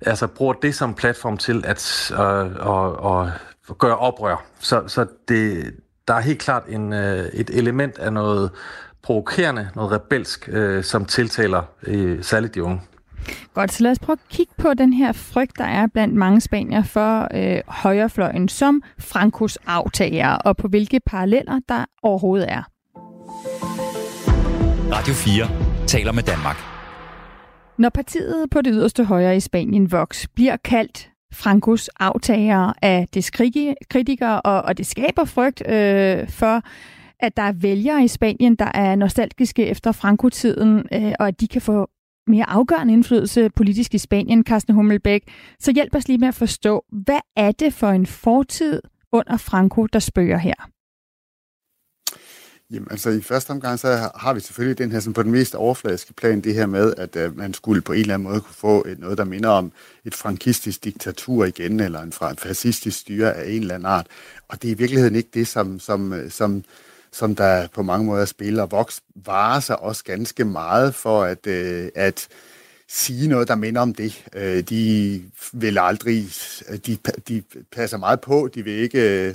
altså, 0.01 0.27
bruger 0.27 0.53
det 0.53 0.75
som 0.75 0.95
platform 0.95 1.37
til 1.37 1.65
at 1.67 2.11
øh, 2.13 2.67
og, 2.67 2.97
og 2.97 3.31
gøre 3.79 3.97
oprør. 3.97 4.45
Så, 4.61 4.83
så 4.87 5.07
det, 5.29 5.75
der 6.09 6.15
er 6.15 6.21
helt 6.21 6.41
klart 6.41 6.63
en, 6.69 6.93
øh, 6.93 7.27
et 7.27 7.51
element 7.51 7.99
af 7.99 8.13
noget 8.13 8.51
provokerende, 9.07 9.69
noget 9.75 9.93
rebelsk, 9.93 10.49
øh, 10.53 10.85
som 10.85 11.05
tiltaler 11.05 11.63
øh, 11.83 12.23
særligt 12.23 12.55
de 12.55 12.63
unge. 12.63 12.81
Godt, 13.55 13.73
så 13.73 13.83
lad 13.83 13.91
os 13.91 13.99
prøve 13.99 14.15
at 14.15 14.29
kigge 14.31 14.53
på 14.59 14.75
den 14.75 14.93
her 14.93 15.13
frygt, 15.13 15.59
der 15.59 15.65
er 15.65 15.87
blandt 15.87 16.15
mange 16.15 16.41
spanier 16.41 16.83
for 16.83 17.29
øh, 17.35 17.61
højrefløjen 17.69 18.49
som 18.49 18.83
Frankos 18.99 19.59
aftager, 19.67 20.33
og 20.35 20.57
på 20.57 20.69
hvilke 20.69 21.01
paralleller 21.07 21.61
der 21.69 21.85
overhovedet 22.03 22.53
er. 22.53 22.63
Radio 24.93 25.15
4 25.15 25.87
taler 25.87 26.13
med 26.13 26.23
Danmark. 26.23 26.57
Når 27.79 27.89
partiet 27.89 28.51
på 28.51 28.63
det 28.63 28.73
yderste 28.75 29.05
højre 29.05 29.37
i 29.37 29.41
Spanien, 29.41 29.93
Vox, 29.93 30.27
bliver 30.35 30.57
kaldt 30.57 31.11
Frankos 31.33 31.89
aftager 31.89 32.73
af 32.83 33.07
dets 33.15 33.31
kritikere, 33.91 34.41
og, 34.41 34.63
og 34.63 34.79
det 34.79 34.87
skaber 34.87 35.25
frygt 35.25 35.63
øh, 35.69 36.29
for 36.29 36.63
at 37.21 37.37
der 37.37 37.43
er 37.43 37.53
vælgere 37.53 38.05
i 38.05 38.09
Spanien, 38.09 38.57
der 38.57 38.71
er 38.75 38.95
nostalgiske 38.95 39.67
efter 39.67 39.93
Franco-tiden, 39.93 40.87
øh, 40.93 41.13
og 41.19 41.29
at 41.29 41.41
de 41.41 41.49
kan 41.49 41.63
få 41.63 41.91
mere 42.27 42.51
afgørende 42.51 42.93
indflydelse 42.93 43.51
politisk 43.51 43.95
i 43.95 43.99
Spanien, 43.99 44.45
Carsten 44.45 44.75
Hummelbæk. 44.75 45.23
Så 45.61 45.73
hjælp 45.73 45.95
os 45.95 46.09
lige 46.09 46.19
med 46.19 46.29
at 46.29 46.35
forstå, 46.35 46.85
hvad 46.93 47.21
er 47.37 47.53
det 47.53 47.75
for 47.75 47.89
en 47.91 48.07
fortid 48.07 48.81
under 49.13 49.37
Franco, 49.37 49.87
der 49.87 49.99
spørger 49.99 50.39
her? 50.39 50.55
Jamen 52.71 52.89
altså 52.91 53.11
i 53.11 53.21
første 53.21 53.51
omgang, 53.51 53.79
så 53.79 54.11
har 54.15 54.35
vi 54.35 54.41
selvfølgelig 54.41 54.79
den 54.79 54.93
her 54.93 55.01
sådan 55.01 55.15
på 55.15 55.23
den 55.23 55.31
mest 55.31 55.55
overfladiske 55.55 56.13
plan, 56.13 56.41
det 56.41 56.55
her 56.55 56.67
med, 56.67 56.95
at 56.97 57.17
uh, 57.17 57.37
man 57.37 57.55
skulle 57.55 57.83
på 57.83 57.93
en 57.93 58.01
eller 58.01 58.15
anden 58.15 58.29
måde 58.29 58.41
kunne 58.41 58.55
få 58.55 58.85
et, 58.89 58.99
noget, 58.99 59.19
der 59.19 59.25
minder 59.25 59.49
om 59.49 59.73
et 60.05 60.15
frankistisk 60.15 60.85
diktatur 60.85 61.45
igen, 61.45 61.81
eller 61.81 62.01
en 62.01 62.13
fascistisk 62.39 62.99
styre 62.99 63.33
af 63.35 63.51
en 63.51 63.61
eller 63.61 63.75
anden 63.75 63.87
art. 63.87 64.07
Og 64.49 64.63
det 64.63 64.69
er 64.69 64.75
i 64.75 64.79
virkeligheden 64.79 65.17
ikke 65.17 65.31
det, 65.35 65.49
som, 65.49 65.81
som, 65.81 66.13
øh, 66.13 66.31
som 66.31 66.65
som 67.17 67.35
der 67.35 67.69
på 67.75 67.83
mange 67.83 68.07
måder 68.07 68.25
spiller. 68.25 68.67
Vox 68.67 69.01
varer 69.15 69.61
sig 69.61 69.79
også 69.79 70.05
ganske 70.05 70.45
meget 70.45 70.95
for 70.95 71.23
at, 71.23 71.47
øh, 71.47 71.89
at 71.95 72.29
sige 72.89 73.29
noget, 73.29 73.49
der 73.49 73.55
minder 73.55 73.81
om 73.81 73.95
det. 73.95 74.25
Øh, 74.35 74.63
de 74.63 75.23
vil 75.53 75.79
aldrig, 75.79 76.29
de, 76.87 76.99
de 77.29 77.43
passer 77.73 77.97
meget 77.97 78.21
på, 78.21 78.49
de 78.55 78.65
vil 78.65 78.73
ikke, 78.73 79.29
øh, 79.29 79.35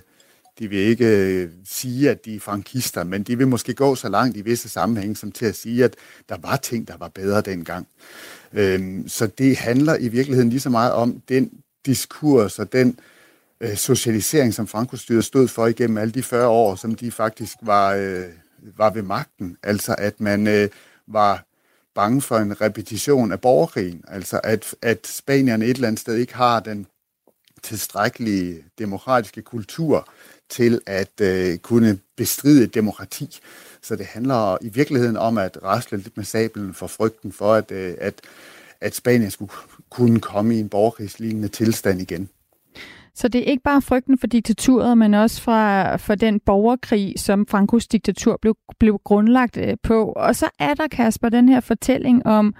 de 0.60 0.68
vil 0.68 0.80
ikke 0.80 1.06
øh, 1.06 1.50
sige, 1.66 2.10
at 2.10 2.26
de 2.26 2.36
er 2.36 2.40
frankister, 2.40 3.04
men 3.04 3.24
de 3.24 3.38
vil 3.38 3.48
måske 3.48 3.74
gå 3.74 3.96
så 3.96 4.10
langt 4.10 4.38
i 4.38 4.42
visse 4.42 4.70
sammenhænge, 4.70 5.16
som 5.16 5.32
til 5.32 5.46
at 5.46 5.56
sige, 5.56 5.84
at 5.84 5.96
der 6.30 6.38
var 6.42 6.56
ting, 6.56 6.88
der 6.88 6.98
var 6.98 7.08
bedre 7.08 7.42
dengang. 7.42 7.88
Øh, 8.54 9.04
så 9.08 9.28
det 9.28 9.58
handler 9.58 9.98
i 9.98 10.08
virkeligheden 10.08 10.50
lige 10.50 10.60
så 10.60 10.70
meget 10.70 10.92
om 10.92 11.22
den 11.30 11.52
diskurs 11.86 12.60
og 12.60 12.74
den 12.74 13.00
øh, 13.62 13.76
socialisering, 13.76 14.54
som 14.54 14.68
Frankostyret 14.68 15.26
stod 15.26 15.48
for 15.48 15.68
igennem 15.68 15.98
alle 15.98 16.12
de 16.12 16.24
40 16.24 16.48
år, 16.48 16.76
som 16.76 16.96
de 16.96 17.12
faktisk 17.12 17.58
var, 17.62 17.94
øh, 17.94 18.26
var 18.78 18.90
ved 18.90 19.02
magten. 19.02 19.58
Altså 19.64 19.96
at 19.98 20.22
man 20.22 20.48
øh, 20.48 20.70
var 21.08 21.46
bange 21.96 22.22
for 22.22 22.38
en 22.38 22.62
repetition 22.62 23.32
af 23.32 23.42
borgerkrigen. 23.42 24.04
Altså 24.08 24.40
at, 24.44 24.76
at 24.82 25.08
spanierne 25.08 25.66
et 25.66 25.76
eller 25.76 25.88
andet 25.88 26.00
sted 26.00 26.16
ikke 26.16 26.36
har 26.36 26.60
den 26.60 26.88
tilstrækkelige 27.64 28.64
demokratiske 28.80 29.42
kultur 29.42 30.08
til 30.50 30.82
at 30.86 31.22
øh, 31.22 31.58
kunne 31.58 32.00
bestride 32.18 32.68
demokrati. 32.68 33.40
Så 33.82 33.96
det 33.96 34.06
handler 34.06 34.58
i 34.62 34.70
virkeligheden 34.70 35.18
om 35.18 35.38
at 35.38 35.58
rasle 35.64 35.98
lidt 35.98 36.18
med 36.18 36.26
sablen 36.26 36.74
for 36.74 36.88
frygten 36.88 37.32
for, 37.32 37.54
at, 37.54 37.72
øh, 37.72 37.96
at, 38.00 38.22
at 38.82 38.96
Spanien 38.96 39.32
skulle 39.32 39.52
kunne 39.90 40.20
komme 40.20 40.56
i 40.56 40.60
en 40.60 40.70
borgerkrigslignende 40.70 41.48
tilstand 41.48 42.02
igen. 42.02 42.30
Så 43.16 43.28
det 43.28 43.40
er 43.40 43.46
ikke 43.46 43.64
bare 43.64 43.82
frygten 43.82 44.18
for 44.18 44.28
diktaturet, 44.28 44.98
men 44.98 45.14
også 45.14 45.42
fra, 45.42 45.96
for 45.96 46.16
den 46.16 46.40
borgerkrig, 46.40 47.14
som 47.18 47.48
Frankos 47.48 47.88
diktatur 47.88 48.40
blev, 48.42 48.56
blev 48.80 49.00
grundlagt 49.04 49.58
øh, 49.58 49.78
på. 49.84 50.06
Og 50.06 50.36
så 50.36 50.50
er 50.60 50.74
der, 50.74 50.88
Kasper, 50.88 51.30
den 51.30 51.50
her 51.50 51.60
fortælling 51.60 52.26
om, 52.26 52.54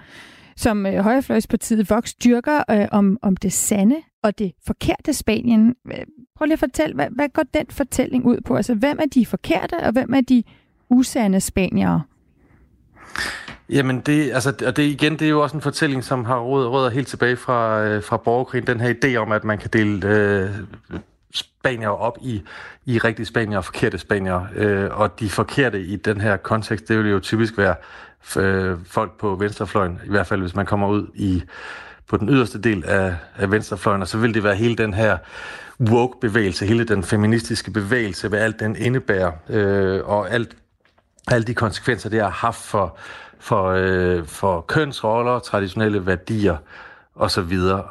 som 0.56 0.86
øh, 0.86 0.94
Højrefløjspartiet 0.94 1.90
Vox 1.90 2.14
dyrker, 2.24 2.62
øh, 2.70 2.88
om, 2.92 3.18
om 3.22 3.36
det 3.36 3.52
sande 3.52 3.96
og 4.22 4.38
det 4.38 4.52
forkerte 4.66 5.12
Spanien. 5.12 5.74
Prøv 6.36 6.44
lige 6.44 6.52
at 6.52 6.58
fortælle, 6.58 6.94
hvad, 6.94 7.08
hvad 7.10 7.28
går 7.28 7.44
den 7.54 7.66
fortælling 7.70 8.26
ud 8.26 8.40
på? 8.44 8.56
Altså, 8.56 8.74
hvem 8.74 8.98
er 9.00 9.06
de 9.14 9.26
forkerte, 9.26 9.74
og 9.74 9.92
hvem 9.92 10.14
er 10.14 10.20
de 10.20 10.42
usande 10.90 11.40
spaniere? 11.40 12.02
Jamen, 13.72 14.00
det, 14.00 14.32
altså, 14.32 14.54
og 14.66 14.76
det, 14.76 14.82
igen, 14.82 15.12
det 15.12 15.22
er 15.22 15.28
jo 15.28 15.42
også 15.42 15.56
en 15.56 15.62
fortælling, 15.62 16.04
som 16.04 16.24
har 16.24 16.38
rødder, 16.40 16.68
rødder 16.68 16.90
helt 16.90 17.08
tilbage 17.08 17.36
fra, 17.36 17.84
øh, 17.84 18.02
fra 18.02 18.16
borgerkrigen. 18.16 18.66
Den 18.66 18.80
her 18.80 18.94
idé 19.04 19.16
om, 19.16 19.32
at 19.32 19.44
man 19.44 19.58
kan 19.58 19.70
dele 19.72 20.08
øh, 20.08 20.50
spanier 21.34 21.88
op 21.88 22.18
i, 22.22 22.42
i 22.86 22.98
rigtige 22.98 23.26
spanier 23.26 23.58
og 23.58 23.64
forkerte 23.64 23.98
spanier. 23.98 24.46
Øh, 24.54 25.00
og 25.00 25.20
de 25.20 25.30
forkerte 25.30 25.82
i 25.82 25.96
den 25.96 26.20
her 26.20 26.36
kontekst, 26.36 26.88
det 26.88 26.98
vil 26.98 27.10
jo 27.10 27.20
typisk 27.20 27.58
være 27.58 27.74
øh, 28.36 28.78
folk 28.86 29.18
på 29.18 29.34
venstrefløjen, 29.34 30.00
i 30.06 30.10
hvert 30.10 30.26
fald 30.26 30.40
hvis 30.40 30.54
man 30.54 30.66
kommer 30.66 30.88
ud 30.88 31.06
i 31.14 31.42
på 32.08 32.16
den 32.16 32.28
yderste 32.28 32.60
del 32.60 32.84
af, 32.84 33.14
af 33.36 33.50
venstrefløjen, 33.50 34.02
og 34.02 34.08
så 34.08 34.18
vil 34.18 34.34
det 34.34 34.44
være 34.44 34.54
hele 34.54 34.76
den 34.76 34.94
her 34.94 35.18
woke-bevægelse, 35.80 36.66
hele 36.66 36.84
den 36.84 37.02
feministiske 37.02 37.70
bevægelse, 37.70 38.28
hvad 38.28 38.38
alt 38.38 38.60
den 38.60 38.76
indebærer, 38.76 39.32
øh, 39.48 40.00
og 40.04 40.30
alt, 40.30 40.56
alle 41.28 41.44
de 41.44 41.54
konsekvenser, 41.54 42.10
det 42.10 42.20
har 42.20 42.30
haft 42.30 42.62
for, 42.62 42.96
for, 43.38 43.68
øh, 43.76 44.26
for 44.26 44.60
kønsroller, 44.60 45.38
traditionelle 45.38 46.06
værdier 46.06 46.56
osv. 47.14 47.40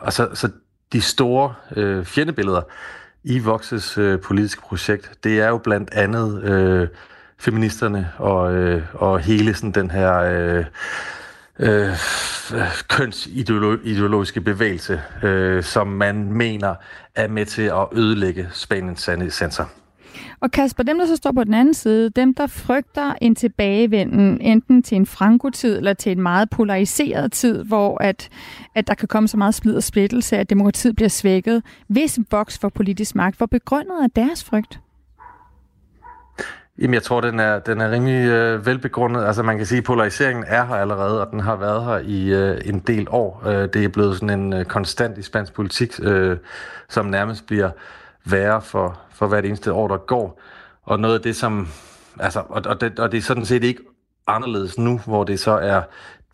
Og 0.02 0.14
så, 0.14 0.24
altså, 0.24 0.30
så 0.34 0.50
de 0.94 1.02
store 1.02 1.54
øh, 1.76 2.06
fjendebilleder 2.06 2.62
i 3.24 3.40
Voxes 3.40 3.98
øh, 3.98 4.20
politiske 4.20 4.62
projekt, 4.62 5.12
det 5.24 5.40
er 5.40 5.48
jo 5.48 5.58
blandt 5.58 5.94
andet 5.94 6.44
øh, 6.44 6.88
feministerne 7.38 8.12
og, 8.18 8.54
øh, 8.54 8.84
og 8.94 9.20
hele 9.20 9.54
sådan 9.54 9.72
den 9.72 9.92
her 9.92 10.18
øh, 10.18 10.66
øh, 11.60 11.90
kønsideologiske 12.88 14.42
bevægelse, 14.42 15.02
øh, 15.24 15.64
som 15.64 15.88
man 15.88 16.34
mener 16.34 16.76
er 17.16 17.28
med 17.28 17.46
til 17.46 17.62
at 17.62 17.88
ødelægge 17.92 18.50
Spaniens 18.54 19.02
sande 19.02 19.32
sensor. 19.32 19.70
Og 20.40 20.52
Kasper, 20.52 20.84
dem 20.84 20.98
der 20.98 21.06
så 21.06 21.16
står 21.16 21.32
på 21.32 21.44
den 21.44 21.54
anden 21.54 21.74
side, 21.74 22.10
dem 22.10 22.34
der 22.34 22.48
frygter 22.48 23.14
en 23.22 23.36
tilbagevenden 23.36 24.42
enten 24.42 24.84
til 24.84 24.96
en 24.96 25.06
frankotid 25.06 25.78
eller 25.78 25.94
til 25.94 26.12
en 26.12 26.22
meget 26.22 26.50
polariseret 26.50 27.32
tid, 27.32 27.64
hvor 27.64 28.04
at, 28.04 28.30
at 28.76 28.88
der 28.88 28.94
kan 28.94 29.08
komme 29.08 29.28
så 29.28 29.38
meget 29.38 29.56
splid 29.56 29.76
og 29.76 29.84
splittelse, 29.84 30.38
at 30.38 30.50
demokratiet 30.50 30.96
bliver 30.96 31.10
svækket, 31.10 31.64
hvis 31.88 32.20
Vox 32.32 32.60
får 32.60 32.70
politisk 32.70 33.16
magt, 33.16 33.38
hvor 33.38 33.46
begrundet 33.46 34.04
er 34.04 34.08
deres 34.08 34.44
frygt? 34.44 34.80
Jamen, 36.82 36.94
jeg 36.94 37.04
tror, 37.04 37.22
den 37.22 37.40
er, 37.40 37.60
den 37.60 37.82
er 37.82 37.92
rimelig 37.92 38.30
øh, 38.30 38.66
velbegrundet. 38.66 39.26
Altså, 39.26 39.44
man 39.44 39.58
kan 39.58 39.66
sige, 39.66 39.78
at 39.78 39.84
polariseringen 39.84 40.46
er 40.48 40.66
her 40.66 40.76
allerede, 40.76 41.22
og 41.26 41.32
den 41.32 41.40
har 41.40 41.56
været 41.56 41.86
her 41.86 41.98
i 41.98 42.34
øh, 42.34 42.62
en 42.66 42.80
del 42.80 43.08
år. 43.10 43.44
Øh, 43.48 43.70
det 43.74 43.84
er 43.84 43.88
blevet 43.88 44.16
sådan 44.16 44.40
en 44.40 44.54
øh, 44.54 44.66
konstant 44.66 45.18
i 45.18 45.22
spansk 45.22 45.54
politik, 45.54 46.00
øh, 46.04 46.38
som 46.90 47.06
nærmest 47.06 47.48
bliver 47.48 47.70
værre 48.26 48.62
for, 48.62 49.00
for 49.22 49.28
hvert 49.28 49.46
eneste 49.46 49.74
år, 49.74 49.88
der 49.88 49.98
går. 49.98 50.42
Og 50.84 51.00
noget 51.00 51.16
af 51.16 51.22
det, 51.22 51.36
som... 51.36 51.68
Altså, 52.20 52.44
og, 52.50 52.62
og, 52.66 52.82
det, 52.82 53.00
og 53.00 53.12
det 53.12 53.18
er 53.18 53.22
sådan 53.22 53.46
set 53.46 53.64
ikke 53.64 53.82
anderledes 54.28 54.78
nu, 54.78 55.02
hvor 55.06 55.24
det 55.24 55.40
så 55.40 55.52
er 55.52 55.82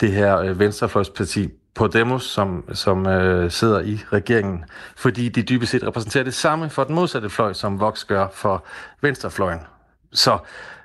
det 0.02 0.12
her 0.12 0.38
øh, 0.38 0.60
venstrefløjsparti 0.60 1.50
Podemos, 1.76 2.24
som, 2.24 2.64
som 2.74 3.08
øh, 3.08 3.52
sidder 3.52 3.80
i 3.80 4.00
regeringen, 4.14 4.66
fordi 4.96 5.30
de 5.30 5.42
dybest 5.42 5.72
set 5.72 5.84
repræsenterer 5.84 6.24
det 6.24 6.34
samme 6.34 6.70
for 6.70 6.84
den 6.84 6.96
modsatte 6.96 7.30
fløj, 7.30 7.54
som 7.54 7.80
Vox 7.80 8.06
gør 8.06 8.28
for 8.34 8.66
venstrefløjen. 9.02 9.60
Så 10.14 10.38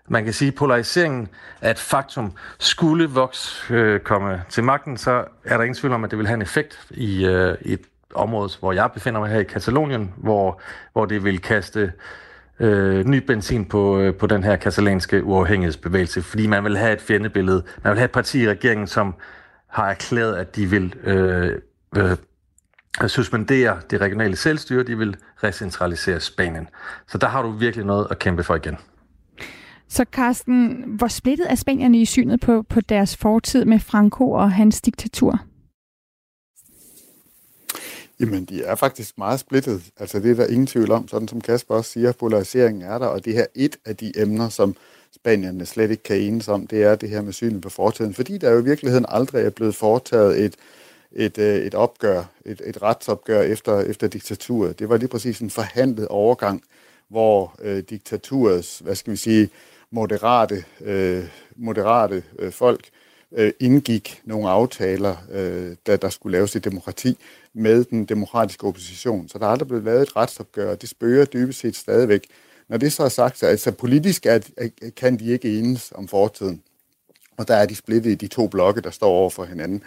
man 0.08 0.24
kan 0.24 0.32
sige, 0.32 0.48
at 0.48 0.54
polariseringen 0.54 1.28
er 1.60 1.70
et 1.70 1.78
faktum. 1.78 2.32
Skulle 2.58 3.10
Vox 3.10 3.70
øh, 3.70 4.00
komme 4.00 4.42
til 4.48 4.64
magten, 4.64 4.96
så 4.96 5.24
er 5.44 5.56
der 5.56 5.64
ingen 5.64 5.74
tvivl 5.74 5.94
om, 5.94 6.04
at 6.04 6.10
det 6.10 6.18
vil 6.18 6.26
have 6.26 6.34
en 6.34 6.42
effekt 6.42 6.86
i, 6.90 7.24
øh, 7.26 7.56
i 7.60 7.76
et 8.12 8.16
område, 8.16 8.50
hvor 8.60 8.72
jeg 8.72 8.90
befinder 8.94 9.20
mig 9.20 9.30
her 9.30 9.40
i 9.40 9.44
Katalonien, 9.44 10.14
hvor, 10.16 10.60
hvor 10.92 11.04
det 11.04 11.24
vil 11.24 11.40
kaste 11.40 11.92
øh, 12.60 13.06
ny 13.06 13.16
benzin 13.16 13.64
på, 13.64 13.98
øh, 13.98 14.14
på 14.14 14.26
den 14.26 14.44
her 14.44 14.56
katalanske 14.56 15.24
uafhængighedsbevægelse, 15.24 16.22
fordi 16.22 16.46
man 16.46 16.64
vil 16.64 16.76
have 16.76 16.92
et 16.92 17.00
fjendebillede. 17.00 17.62
Man 17.84 17.90
vil 17.90 17.98
have 17.98 18.04
et 18.04 18.12
parti 18.12 18.42
i 18.42 18.48
regeringen, 18.48 18.86
som 18.86 19.14
har 19.66 19.90
erklæret, 19.90 20.36
at 20.36 20.56
de 20.56 20.66
vil 20.66 20.94
øh, 21.04 21.58
øh, 21.96 22.16
suspendere 23.08 23.76
det 23.90 24.00
regionale 24.00 24.36
selvstyre, 24.36 24.82
de 24.82 24.98
vil 24.98 25.16
recentralisere 25.44 26.20
Spanien. 26.20 26.68
Så 27.08 27.18
der 27.18 27.26
har 27.26 27.42
du 27.42 27.50
virkelig 27.50 27.86
noget 27.86 28.06
at 28.10 28.18
kæmpe 28.18 28.42
for 28.42 28.54
igen. 28.54 28.76
Så 29.88 30.04
Carsten, 30.12 30.84
hvor 30.86 31.08
splittet 31.08 31.46
er 31.50 31.54
spanierne 31.54 32.00
i 32.00 32.04
synet 32.04 32.40
på, 32.40 32.62
på 32.62 32.80
deres 32.80 33.16
fortid 33.16 33.64
med 33.64 33.78
Franco 33.78 34.30
og 34.30 34.52
hans 34.52 34.80
diktatur? 34.80 35.38
Jamen, 38.22 38.44
de 38.44 38.64
er 38.64 38.74
faktisk 38.74 39.18
meget 39.18 39.40
splittet. 39.40 39.82
Altså, 39.98 40.20
det 40.20 40.30
er 40.30 40.34
der 40.34 40.46
ingen 40.46 40.66
tvivl 40.66 40.90
om. 40.90 41.08
Sådan 41.08 41.28
som 41.28 41.40
Kasper 41.40 41.74
også 41.74 41.90
siger, 41.90 42.12
polariseringen 42.12 42.82
er 42.82 42.98
der, 42.98 43.06
og 43.06 43.24
det 43.24 43.34
her 43.34 43.46
et 43.54 43.76
af 43.84 43.96
de 43.96 44.12
emner, 44.16 44.48
som 44.48 44.76
spanierne 45.14 45.66
slet 45.66 45.90
ikke 45.90 46.02
kan 46.02 46.16
enes 46.16 46.48
om, 46.48 46.66
det 46.66 46.82
er 46.82 46.94
det 46.94 47.08
her 47.08 47.22
med 47.22 47.32
synet 47.32 47.62
på 47.62 47.68
fortiden. 47.70 48.14
Fordi 48.14 48.38
der 48.38 48.50
jo 48.50 48.60
i 48.60 48.64
virkeligheden 48.64 49.06
aldrig 49.08 49.44
er 49.44 49.50
blevet 49.50 49.74
foretaget 49.74 50.44
et, 50.44 50.54
et, 51.12 51.38
øh, 51.38 51.56
et 51.56 51.74
opgør, 51.74 52.24
et, 52.44 52.62
et 52.64 52.82
retsopgør 52.82 53.42
efter, 53.42 53.80
efter 53.80 54.08
diktaturet. 54.08 54.78
Det 54.78 54.88
var 54.88 54.96
lige 54.96 55.08
præcis 55.08 55.40
en 55.40 55.50
forhandlet 55.50 56.08
overgang, 56.08 56.62
hvor 57.08 57.54
øh, 57.62 57.82
diktaturets, 57.90 58.78
hvad 58.78 58.94
skal 58.94 59.10
vi 59.10 59.16
sige, 59.16 59.50
moderate, 59.90 60.64
øh, 60.80 61.24
moderate 61.56 62.22
øh, 62.38 62.52
folk 62.52 62.88
øh, 63.32 63.52
indgik 63.60 64.20
nogle 64.24 64.48
aftaler, 64.48 65.16
øh, 65.32 65.76
da 65.86 65.96
der 65.96 66.08
skulle 66.08 66.32
laves 66.32 66.56
et 66.56 66.64
demokrati 66.64 67.18
med 67.54 67.84
den 67.84 68.04
demokratiske 68.04 68.66
opposition. 68.66 69.28
Så 69.28 69.38
der 69.38 69.46
er 69.46 69.50
aldrig 69.50 69.68
blevet 69.68 69.84
lavet 69.84 70.02
et 70.02 70.16
retsopgør, 70.16 70.70
og 70.70 70.80
det 70.80 70.88
spørger 70.88 71.24
dybest 71.24 71.60
set 71.60 71.76
stadigvæk. 71.76 72.26
Når 72.68 72.76
det 72.76 72.92
så 72.92 73.02
er 73.02 73.08
sagt, 73.08 73.38
så 73.38 73.46
altså 73.46 73.70
politisk 73.70 74.26
er, 74.26 74.38
kan 74.96 75.18
de 75.18 75.26
ikke 75.26 75.58
enes 75.58 75.92
om 75.94 76.08
fortiden. 76.08 76.62
Og 77.36 77.48
der 77.48 77.54
er 77.54 77.66
de 77.66 77.74
splittet 77.74 78.10
i 78.10 78.14
de 78.14 78.26
to 78.26 78.46
blokke, 78.46 78.80
der 78.80 78.90
står 78.90 79.08
over 79.08 79.30
for 79.30 79.44
hinanden. 79.44 79.82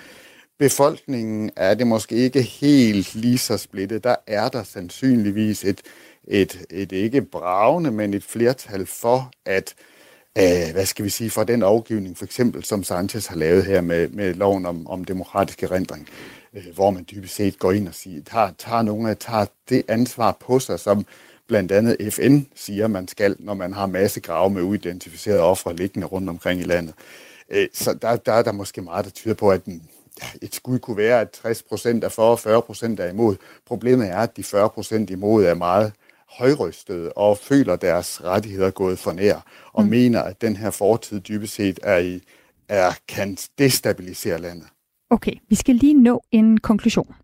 Befolkningen 0.60 1.52
er 1.56 1.74
det 1.74 1.88
måske 1.88 2.16
ikke 2.16 2.42
helt 2.42 3.16
lige 3.16 3.38
så 3.38 3.58
splittet. 3.58 4.04
Der 4.04 4.16
er 4.28 4.50
der 4.50 4.64
sandsynligvis 4.64 5.64
et, 5.64 5.82
et, 6.28 6.66
et 6.70 6.92
ikke 6.92 7.22
bravende, 7.22 7.92
men 7.92 8.14
et 8.14 8.24
flertal 8.24 8.86
for, 8.86 9.32
at 9.46 9.76
øh, 10.38 10.72
hvad 10.74 10.86
skal 10.86 11.06
vi 11.06 11.10
sige, 11.10 11.30
for 11.30 11.44
den 11.44 11.64
afgivning, 11.64 12.18
for 12.18 12.26
eksempel 12.26 12.64
som 12.64 12.84
Sanchez 12.84 13.26
har 13.26 13.36
lavet 13.36 13.66
her 13.66 13.82
med, 13.82 14.08
med 14.08 14.34
loven 14.34 14.66
om, 14.66 14.88
om 14.88 15.04
demokratisk 15.04 15.64
erindring, 15.64 16.08
hvor 16.74 16.92
man 16.92 17.06
dybest 17.12 17.36
set 17.36 17.60
går 17.60 17.72
ind 17.72 17.88
og 17.88 17.94
siger, 17.94 18.22
tager, 18.24 18.52
tager 18.58 18.82
nogle 18.82 19.10
af, 19.10 19.18
tager 19.18 19.46
det 19.70 19.84
ansvar 19.88 20.32
på 20.32 20.60
sig, 20.60 20.80
som 20.80 21.06
blandt 21.48 21.72
andet 21.72 22.14
FN 22.14 22.40
siger, 22.56 22.88
man 22.88 23.08
skal, 23.08 23.36
når 23.40 23.54
man 23.54 23.74
har 23.74 23.86
masse 23.86 24.20
grave 24.20 24.50
med 24.50 24.62
uidentificerede 24.62 25.42
ofre 25.42 25.76
liggende 25.76 26.08
rundt 26.08 26.30
omkring 26.30 26.62
i 26.62 26.64
landet. 26.64 26.94
Øh, 27.50 27.68
så 27.74 27.94
der, 27.94 28.16
der 28.16 28.34
er 28.34 28.42
der 28.42 28.52
måske 28.52 28.82
meget, 28.82 29.06
der 29.06 29.12
tyder 29.12 29.36
på, 29.36 29.50
at 29.50 29.66
den, 29.66 29.84
et 30.42 30.56
skud 30.56 30.80
kunne 30.80 30.98
være, 30.98 31.22
at 31.22 31.30
60 31.30 31.64
procent 31.64 32.04
er 32.04 32.10
for, 32.10 32.32
og 32.32 32.40
40 32.40 32.62
procent 32.62 33.00
er 33.00 33.10
imod. 33.10 33.36
Problemet 33.66 34.10
er, 34.10 34.18
at 34.18 34.38
de 34.38 34.44
40 34.44 34.70
procent 34.70 35.10
imod 35.10 35.46
er 35.46 35.54
meget 35.54 35.94
højrystede 36.30 37.12
og 37.12 37.38
føler 37.38 37.76
deres 37.76 38.24
rettigheder 38.24 38.72
gået 38.72 39.00
for 39.00 39.12
nær, 39.12 39.46
og 39.74 39.84
mm. 39.84 39.90
mener, 39.90 40.22
at 40.22 40.42
den 40.42 40.56
her 40.56 40.70
fortid 40.70 41.20
dybest 41.20 41.54
set 41.56 41.80
er, 41.84 41.98
i, 41.98 42.22
er 42.70 42.92
kan 43.08 43.38
destabilisere 43.58 44.38
landet. 44.38 44.68
Okay, 45.10 45.34
vi 45.50 45.56
skal 45.56 45.76
lige 45.76 45.94
nå 45.94 46.22
en 46.32 46.58
konklusion. 46.60 47.16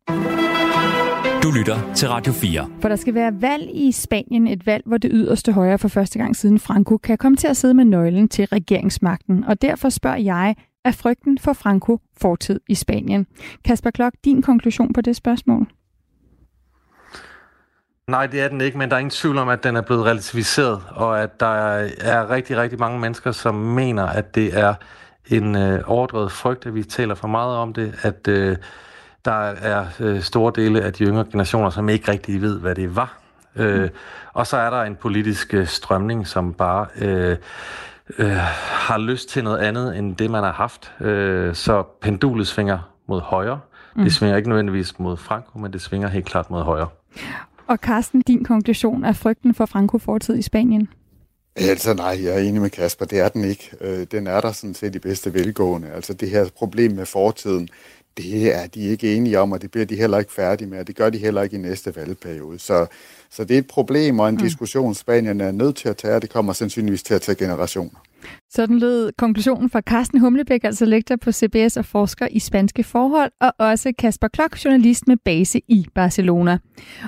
Du 1.44 1.52
lytter 1.58 1.94
til 1.96 2.10
Radio 2.10 2.34
4. 2.34 2.70
For 2.82 2.90
der 2.90 2.96
skal 2.96 3.14
være 3.14 3.42
valg 3.42 3.70
i 3.74 3.92
Spanien, 3.92 4.48
et 4.48 4.66
valg, 4.66 4.84
hvor 4.86 4.98
det 4.98 5.12
yderste 5.14 5.52
højre 5.52 5.78
for 5.78 5.88
første 5.88 6.20
gang 6.20 6.36
siden 6.36 6.60
Franco 6.60 6.98
kan 6.98 7.18
komme 7.18 7.36
til 7.36 7.48
at 7.48 7.58
sidde 7.58 7.74
med 7.74 7.86
nøglen 7.86 8.30
til 8.30 8.46
regeringsmagten. 8.46 9.44
Og 9.44 9.62
derfor 9.62 9.90
spørger 9.90 10.18
jeg, 10.18 10.56
er 10.86 10.92
frygten 10.92 11.38
for 11.38 11.54
Franco 11.54 12.00
fortid 12.18 12.60
i 12.70 12.76
Spanien? 12.76 13.28
Kasper 13.66 13.90
Klok, 13.90 14.14
din 14.26 14.42
konklusion 14.42 14.94
på 14.94 15.02
det 15.02 15.16
spørgsmål? 15.16 15.68
Nej, 18.08 18.28
det 18.28 18.42
er 18.42 18.48
den 18.48 18.62
ikke, 18.62 18.78
men 18.78 18.90
der 18.90 18.96
er 18.96 19.00
ingen 19.00 19.10
tvivl 19.10 19.38
om, 19.38 19.50
at 19.50 19.64
den 19.64 19.76
er 19.76 19.82
blevet 19.82 20.06
relativiseret, 20.06 20.82
og 20.90 21.22
at 21.24 21.40
der 21.40 21.76
er 22.02 22.30
rigtig, 22.30 22.58
rigtig 22.58 22.80
mange 22.80 23.00
mennesker, 23.00 23.32
som 23.32 23.56
mener, 23.56 24.06
at 24.06 24.36
det 24.36 24.60
er 24.60 24.74
en 25.32 25.56
øh, 25.56 25.84
overdrevet 25.86 26.32
frygt, 26.32 26.66
at 26.66 26.76
vi 26.76 26.84
taler 26.84 27.16
for 27.16 27.28
meget 27.28 27.58
om 27.58 27.74
det, 27.74 27.94
at 28.02 28.28
øh, 28.28 28.58
der 29.26 29.32
er 29.42 29.86
øh, 30.00 30.22
store 30.22 30.52
dele 30.56 30.82
af 30.82 30.94
de 30.94 31.04
yngre 31.04 31.26
generationer, 31.32 31.70
som 31.70 31.90
ikke 31.90 32.12
rigtig 32.12 32.42
ved, 32.42 32.60
hvad 32.60 32.76
det 32.76 32.96
var, 32.96 33.22
Øh, 33.56 33.90
og 34.34 34.48
så 34.48 34.58
er 34.58 34.70
der 34.70 34.82
en 34.82 34.96
politisk 34.96 35.54
øh, 35.54 35.68
strømning, 35.68 36.28
som 36.28 36.54
bare 36.54 36.88
øh, 37.02 37.38
øh, 38.18 38.38
har 38.88 38.98
lyst 38.98 39.30
til 39.30 39.44
noget 39.44 39.58
andet 39.58 39.98
end 39.98 40.16
det, 40.16 40.32
man 40.32 40.44
har 40.44 40.52
haft. 40.52 40.94
Øh, 41.00 41.56
så 41.56 41.84
pendulet 42.02 42.48
svinger 42.48 42.80
mod 43.08 43.22
højre. 43.22 43.60
Mm. 43.96 44.04
Det 44.04 44.14
svinger 44.14 44.38
ikke 44.38 44.50
nødvendigvis 44.50 45.00
mod 45.00 45.18
Franco, 45.18 45.60
men 45.60 45.74
det 45.74 45.82
svinger 45.82 46.08
helt 46.08 46.26
klart 46.26 46.50
mod 46.50 46.64
højre. 46.64 46.88
Og 47.68 47.78
Carsten, 47.78 48.22
din 48.22 48.44
konklusion 48.44 49.06
er 49.06 49.14
frygten 49.14 49.54
for 49.54 49.66
Franco 49.66 49.98
fortid 49.98 50.38
i 50.38 50.42
Spanien? 50.42 50.90
Altså 51.56 51.94
nej, 51.94 52.24
jeg 52.24 52.34
er 52.36 52.40
enig 52.40 52.62
med 52.62 52.70
Kasper, 52.70 53.06
det 53.06 53.20
er 53.20 53.30
den 53.30 53.44
ikke. 53.44 53.72
Øh, 53.82 54.08
den 54.12 54.28
er 54.28 54.42
der 54.42 54.52
sådan 54.52 54.74
set 54.74 54.96
i 54.96 55.00
bedste 55.00 55.34
velgående. 55.34 55.92
Altså 55.92 56.14
det 56.14 56.30
her 56.30 56.50
problem 56.50 56.92
med 56.92 57.06
fortiden, 57.06 57.70
det 58.18 58.56
er 58.56 58.68
de 58.68 58.80
ikke 58.80 59.16
enige 59.16 59.40
om, 59.40 59.52
og 59.52 59.62
det 59.62 59.72
bliver 59.72 59.86
de 59.86 59.96
heller 59.96 60.20
ikke 60.20 60.34
færdige 60.34 60.68
med, 60.68 60.80
og 60.80 60.88
det 60.88 60.96
gør 60.96 61.10
de 61.10 61.18
heller 61.18 61.42
ikke 61.42 61.56
i 61.56 61.60
næste 61.60 61.96
valgperiode. 61.96 62.60
Så, 62.60 62.86
så 63.30 63.44
det 63.44 63.54
er 63.54 63.58
et 63.60 63.68
problem 63.68 64.20
og 64.20 64.30
en 64.30 64.36
mm. 64.36 64.42
diskussion, 64.42 64.96
Spanien 64.96 65.42
er 65.42 65.52
nødt 65.52 65.76
til 65.76 65.90
at 65.90 65.98
tage, 65.98 66.16
og 66.16 66.22
det 66.22 66.30
kommer 66.30 66.54
sandsynligvis 66.54 67.04
til 67.04 67.14
at 67.14 67.22
tage 67.22 67.36
generationer. 67.36 68.00
Sådan 68.50 68.80
lød 68.80 69.12
konklusionen 69.18 69.70
fra 69.70 69.82
Carsten 69.82 70.20
Humlebæk, 70.20 70.64
altså 70.64 70.86
lektor 70.86 71.16
på 71.16 71.32
CBS 71.32 71.78
og 71.78 71.86
forsker 71.86 72.28
i 72.32 72.40
spanske 72.40 72.84
forhold, 72.84 73.32
og 73.40 73.54
også 73.58 73.94
Kasper 74.00 74.28
Klok, 74.28 74.66
journalist 74.66 75.08
med 75.08 75.18
base 75.26 75.62
i 75.68 75.88
Barcelona. 75.96 76.58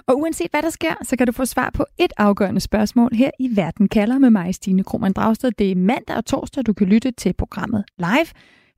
Og 0.08 0.20
uanset 0.20 0.52
hvad 0.52 0.62
der 0.62 0.70
sker, 0.70 0.94
så 1.04 1.16
kan 1.18 1.28
du 1.28 1.34
få 1.34 1.46
svar 1.46 1.72
på 1.74 1.86
et 2.00 2.14
afgørende 2.18 2.62
spørgsmål 2.62 3.10
her 3.14 3.32
i 3.40 3.56
Verden 3.56 3.88
kalder 3.88 4.18
med 4.18 4.30
mig, 4.30 4.56
Stine 4.56 4.84
Krohmann 4.84 5.14
Dragsted. 5.14 5.52
Det 5.52 5.72
er 5.72 5.76
mandag 5.76 6.16
og 6.16 6.26
torsdag, 6.26 6.66
du 6.66 6.74
kan 6.74 6.88
lytte 6.88 7.12
til 7.12 7.34
programmet 7.34 7.84
live. 7.98 8.28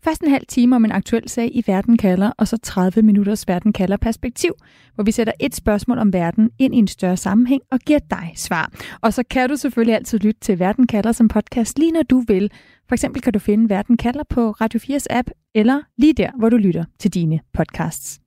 Først 0.06 0.22
en 0.22 0.32
halv 0.32 0.46
time 0.48 0.76
om 0.76 0.86
en 0.86 0.92
aktuel 0.92 1.30
sag 1.30 1.50
i 1.54 1.64
Verden 1.68 1.98
kalder, 1.98 2.32
og 2.38 2.48
så 2.48 2.58
30 2.58 3.02
minutters 3.02 3.48
Verden 3.48 3.74
kalder 3.74 3.98
perspektiv, 3.98 4.54
hvor 4.96 5.04
vi 5.04 5.12
sætter 5.12 5.34
et 5.40 5.56
spørgsmål 5.56 5.98
om 5.98 6.14
verden 6.14 6.50
ind 6.60 6.76
i 6.76 6.78
en 6.78 6.88
større 6.88 7.18
sammenhæng 7.18 7.62
og 7.72 7.80
giver 7.80 8.00
dig 8.10 8.34
svar. 8.36 8.72
Og 9.02 9.14
så 9.14 9.24
kan 9.30 9.50
du 9.50 9.56
selvfølgelig 9.56 9.96
altid 9.96 10.20
lytte 10.20 10.40
til 10.40 10.60
Verden 10.60 10.88
kalder 10.88 11.12
som 11.12 11.28
podcast 11.28 11.80
lige 11.80 11.92
når 11.92 12.04
du 12.04 12.24
vil. 12.28 12.52
For 12.88 12.96
eksempel 12.96 13.22
kan 13.22 13.34
du 13.34 13.40
finde 13.40 13.70
Verden 13.70 13.98
kalder 13.98 14.24
på 14.30 14.52
Radio 14.52 14.80
4's 14.80 15.06
app, 15.10 15.30
eller 15.56 15.82
lige 15.98 16.14
der, 16.14 16.32
hvor 16.38 16.50
du 16.50 16.58
lytter 16.58 16.86
til 17.00 17.14
dine 17.14 17.40
podcasts. 17.54 18.20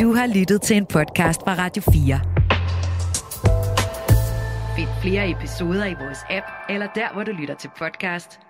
Du 0.00 0.14
har 0.14 0.38
lyttet 0.38 0.62
til 0.62 0.76
en 0.76 0.86
podcast 0.86 1.40
fra 1.40 1.54
Radio 1.54 1.82
4. 1.92 2.20
Find 4.76 4.88
flere 5.02 5.30
episoder 5.30 5.86
i 5.86 5.94
vores 5.94 6.18
app, 6.30 6.46
eller 6.68 6.86
der, 6.94 7.12
hvor 7.12 7.24
du 7.24 7.32
lytter 7.32 7.54
til 7.54 7.70
podcast. 7.78 8.49